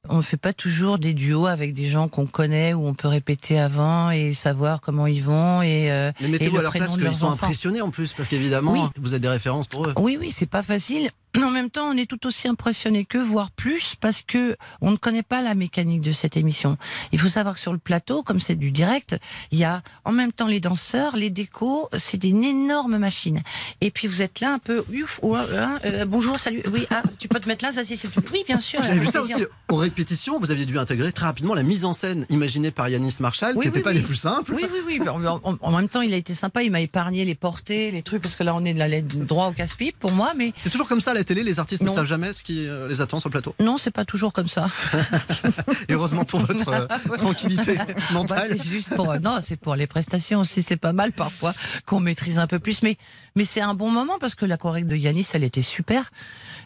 [0.08, 3.08] On ne fait pas toujours des duos avec des gens qu'on connaît où on peut
[3.08, 6.96] répéter avant et savoir comment ils vont et, euh, Mais et mettez-vous à leur place
[6.96, 7.44] qu'ils sont enfants.
[7.46, 8.80] impressionnés en plus, parce qu'évidemment, Oui.
[9.00, 9.94] vous êtes des références pour eux.
[9.98, 11.10] Oui, oui, c'est pas facile.
[11.42, 14.96] En même temps, on est tout aussi impressionné qu'eux, voire plus, parce que on ne
[14.96, 16.76] connaît pas la mécanique de cette émission.
[17.12, 19.16] Il faut savoir que sur le plateau, comme c'est du direct,
[19.52, 23.42] il y a en même temps les danseurs, les décos, c'est une énorme machine.
[23.80, 27.02] Et puis vous êtes là un peu, ouf, ouais, hein, euh, bonjour, salut, oui, ah,
[27.18, 27.96] tu peux te mettre là, ça c'est,
[28.32, 28.82] oui, bien sûr.
[28.82, 30.38] J'avais vu ça aussi aux répétitions.
[30.40, 33.62] Vous aviez dû intégrer très rapidement la mise en scène imaginée par Yanis Marshall, Oui,
[33.62, 33.96] qui n'était oui, pas oui.
[33.96, 34.52] des plus simples.
[34.54, 35.08] Oui, oui, oui.
[35.08, 36.62] En, en- en même temps, il a été sympa.
[36.62, 39.48] Il m'a épargné les portées, les trucs, parce que là, on est de la droit
[39.48, 40.32] au casse-pipe pour moi.
[40.36, 42.88] Mais C'est toujours comme ça la télé, les artistes ne savent jamais ce qui euh,
[42.88, 43.54] les attend sur le plateau.
[43.60, 44.68] non, c'est pas toujours comme ça.
[45.88, 48.48] Et heureusement pour votre euh, tranquillité Bah, mentale.
[48.48, 50.62] c'est juste pour non, c'est pour les prestations aussi.
[50.66, 51.52] C'est pas mal parfois
[51.84, 52.96] qu'on maîtrise un peu plus, mais
[53.34, 56.10] mais c'est un bon moment parce que la chorèque de Yanis, elle était super.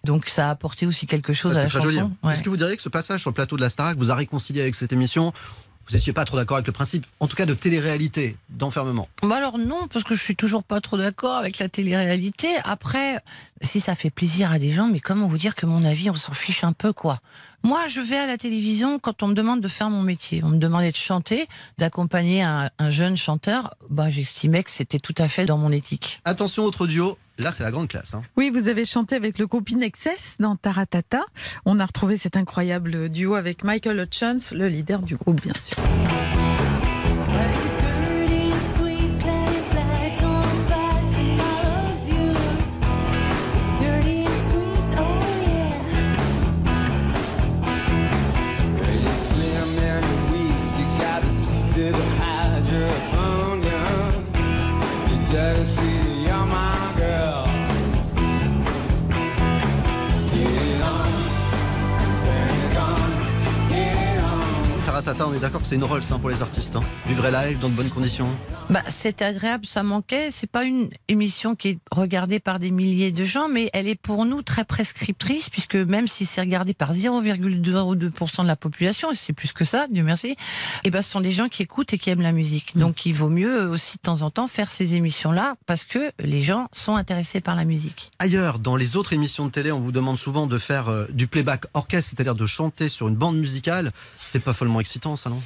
[0.04, 2.12] Donc ça a apporté aussi quelque chose à C'était la chanson.
[2.22, 2.32] Ouais.
[2.32, 4.14] Est-ce que vous diriez que ce passage sur le plateau de la Starac vous a
[4.14, 5.32] réconcilié avec cette émission
[5.91, 9.09] Vous n'étiez pas trop d'accord avec le principe, en tout cas de télé-réalité, d'enfermement.
[9.24, 12.47] Bah alors non, parce que je suis toujours pas trop d'accord avec la télé-réalité.
[12.62, 13.18] Après,
[13.61, 16.14] si ça fait plaisir à des gens, mais comment vous dire que mon avis, on
[16.14, 17.20] s'en fiche un peu, quoi?
[17.62, 20.42] Moi, je vais à la télévision quand on me demande de faire mon métier.
[20.42, 21.46] On me demandait de chanter,
[21.78, 23.74] d'accompagner un, un jeune chanteur.
[23.90, 26.20] Bah, j'estimais que c'était tout à fait dans mon éthique.
[26.24, 28.14] Attention, autre duo, là c'est la grande classe.
[28.14, 28.22] hein.
[28.36, 31.22] Oui, vous avez chanté avec le groupe Excess dans Taratata.
[31.66, 35.76] On a retrouvé cet incroyable duo avec Michael Hutchins, le leader du groupe, bien sûr.
[65.41, 66.76] D'accord que c'est une Rolls hein, pour les artistes.
[66.76, 66.82] Hein.
[67.07, 68.28] Du live, dans de bonnes conditions.
[68.70, 70.30] Bah, c'était agréable, ça manquait.
[70.30, 73.96] C'est pas une émission qui est regardée par des milliers de gens, mais elle est
[73.96, 79.16] pour nous très prescriptrice, puisque même si c'est regardé par 0,02% de la population, et
[79.16, 80.36] c'est plus que ça, Dieu merci,
[80.84, 82.78] et ben, ce sont des gens qui écoutent et qui aiment la musique.
[82.78, 86.44] Donc, il vaut mieux aussi de temps en temps faire ces émissions-là, parce que les
[86.44, 88.12] gens sont intéressés par la musique.
[88.20, 91.26] Ailleurs, dans les autres émissions de télé, on vous demande souvent de faire euh, du
[91.26, 93.90] playback orchestre, c'est-à-dire de chanter sur une bande musicale.
[94.20, 95.42] C'est pas follement excitant, ça, non?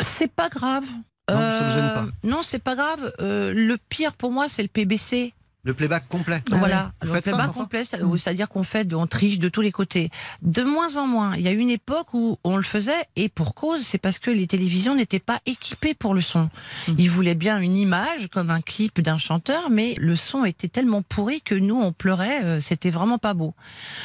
[0.00, 0.84] C'est pas grave.
[1.28, 3.12] Non, ça vous gêne pas Non, c'est pas grave.
[3.20, 5.32] Euh, le pire pour moi, c'est le PBC.
[5.64, 6.40] Le playback complet.
[6.52, 9.62] Voilà, Vous le ça, playback complet, ça- c'est-à-dire qu'on fait, de- on triche de tous
[9.62, 10.10] les côtés.
[10.42, 11.34] De moins en moins.
[11.34, 14.30] Il y a une époque où on le faisait, et pour cause, c'est parce que
[14.30, 16.50] les télévisions n'étaient pas équipées pour le son.
[16.96, 21.02] Ils voulaient bien une image, comme un clip d'un chanteur, mais le son était tellement
[21.02, 23.52] pourri que nous, on pleurait, euh, c'était vraiment pas beau.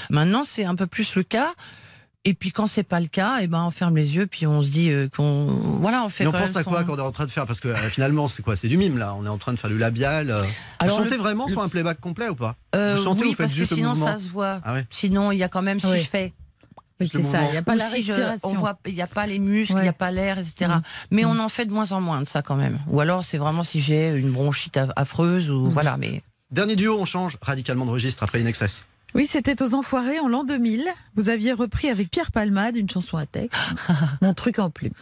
[0.10, 1.54] Maintenant, c'est un peu plus le cas.
[2.24, 4.62] Et puis quand c'est pas le cas, et ben on ferme les yeux puis on
[4.62, 5.46] se dit euh, qu'on
[5.80, 6.24] voilà on fait.
[6.24, 7.48] Mais on pense à quoi son- quand on est en train de faire?
[7.48, 8.56] Parce que euh, finalement, c'est quoi?
[8.56, 9.16] C'est du mime, là.
[9.18, 10.30] On est en train de faire du labial.
[10.30, 10.44] euh.
[10.78, 12.56] Alors, vous chantez le- vraiment le- sur un playback complet ou pas?
[12.76, 14.62] Euh, Vous chantez oui, ou vous faites parce que juste le sinon ça se voit.
[14.64, 14.86] Ah ouais.
[14.92, 16.00] Sinon, il y a quand même si Oui.
[16.00, 16.32] je fais.
[17.00, 18.50] Oui, c'est ça, il n'y a pas Ou la si je- respiration.
[18.50, 19.82] on voit, il n'y a pas les muscles, il Ouais.
[19.82, 20.68] n'y a pas l'air, etc.
[20.68, 20.82] Mm.
[21.10, 21.28] Mais Mm.
[21.30, 22.78] on en fait de moins en moins de ça quand même.
[22.86, 25.70] Ou alors c'est vraiment si j'ai une bronchite aff- affreuse ou Mm.
[25.70, 25.98] voilà.
[25.98, 28.86] Mais Dernier duo, on change radicalement de registre après une excess.
[29.14, 30.86] Oui, c'était aux Enfoirés en l'an 2000.
[31.16, 33.59] Vous aviez repris avec Pierre Palmade une chanson à texte,
[34.22, 34.93] Mon truc en plume.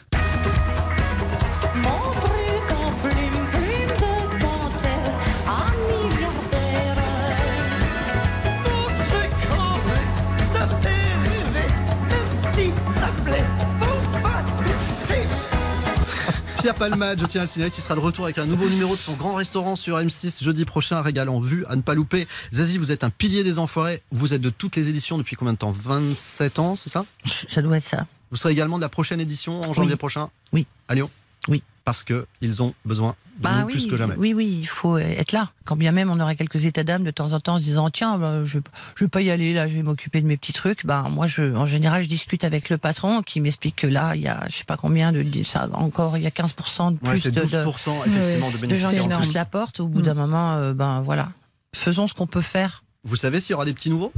[16.67, 18.99] Palmade, je tiens à le signaler, qui sera de retour avec un nouveau numéro de
[18.99, 22.27] son grand restaurant sur M6 jeudi prochain, régal en vue à ne pas louper.
[22.53, 24.01] Zazie, vous êtes un pilier des enfoirés.
[24.11, 25.71] Vous êtes de toutes les éditions depuis combien de temps?
[25.71, 27.05] 27 ans, c'est ça?
[27.49, 28.05] Ça doit être ça.
[28.31, 29.97] Vous serez également de la prochaine édition en janvier Oui.
[29.97, 30.29] prochain?
[30.53, 30.67] Oui.
[30.87, 31.09] À Lyon?
[31.47, 31.63] Oui.
[31.85, 34.15] Parce qu'ils ont besoin Bah nous oui, plus que jamais.
[34.17, 35.49] oui, oui, il faut être là.
[35.65, 37.89] Quand bien même on aurait quelques états d'âme de temps en temps en se disant
[37.89, 38.59] tiens, bah, je
[38.95, 40.85] je vais pas y aller là, je vais m'occuper de mes petits trucs.
[40.85, 44.21] Bah moi, je, en général, je discute avec le patron qui m'explique que là, il
[44.21, 47.07] y a je sais pas combien de ça encore, il y a 15% de plus
[47.09, 49.37] Ouais, c'est de, 12% effectivement de de gens qui plus.
[49.37, 49.79] apportent.
[49.79, 51.29] Au bout d'un moment, euh, ben voilà,
[51.73, 52.83] faisons ce qu'on peut faire.
[53.05, 54.11] Vous savez s'il y aura des petits nouveaux?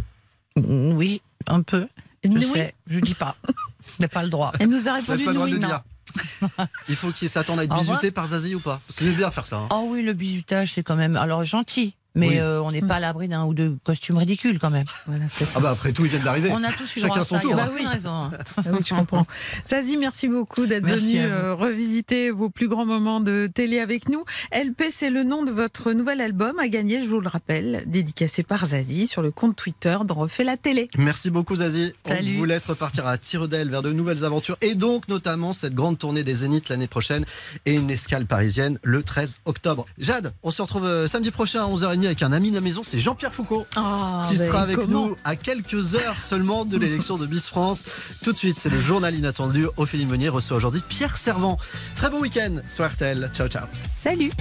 [0.56, 1.88] Mm, Oui, un peu.
[2.24, 2.46] Je Oui.
[2.46, 3.36] sais, je dis pas,
[4.00, 4.52] mais pas le droit.
[4.60, 5.74] Elle nous a Vous n'avez répondu pas le droit de oui, le non.
[6.90, 7.98] Il faut qu'ils s'attendent à être Au revoir.
[7.98, 9.58] bisutés par Zazie ou pas C'est bien faire ça.
[9.58, 9.68] hein.
[9.72, 12.40] Oh oui, le bizutage, c'est quand même alors gentil, mais Oui.
[12.40, 14.86] euh, on n'est pas à l'abri d'un ou deux costumes ridicules quand même.
[15.08, 16.50] Voilà, Ah bah après tout, ils viennent d'arriver.
[16.54, 17.58] On a tous eu le Chacun son tour.
[17.58, 17.70] hein.
[17.74, 18.12] aucune raison.
[18.12, 18.32] hein.
[18.58, 19.26] Ah oui, je comprends.
[19.68, 24.24] Zazie, merci beaucoup d'être venu euh, revisiter vos plus grands moments de télé avec nous.
[24.52, 28.44] LP, c'est le nom de votre nouvel album à gagner, je vous le rappelle, dédicacé
[28.44, 30.90] par Zazie sur le compte Twitter d'On refait la télé.
[30.98, 31.94] Merci beaucoup Zazie.
[32.06, 32.38] On Salut.
[32.38, 36.24] vous laisse repartir à Tiredel vers de nouvelles aventures et donc notamment cette grande tournée
[36.24, 37.26] des Zéniths l'année prochaine
[37.66, 39.86] et une escale parisienne le 13 octobre.
[39.98, 42.82] Jade, on se retrouve euh, samedi prochain à 11h30 avec un ami de la maison,
[42.84, 47.18] c'est Jean-Pierre Foucault Ah, qui ben, sera avec nous à quelques heures seulement de l'élection
[47.18, 47.84] de Miss France.
[48.24, 49.68] Tout de suite, c'est le journal inattendu.
[49.78, 51.58] Ophélie Meunier reçoit aujourd'hui Pierre Servant.
[51.96, 53.30] Très bon week-end sur RTL.
[53.34, 53.66] Ciao ciao.
[54.04, 54.32] Salut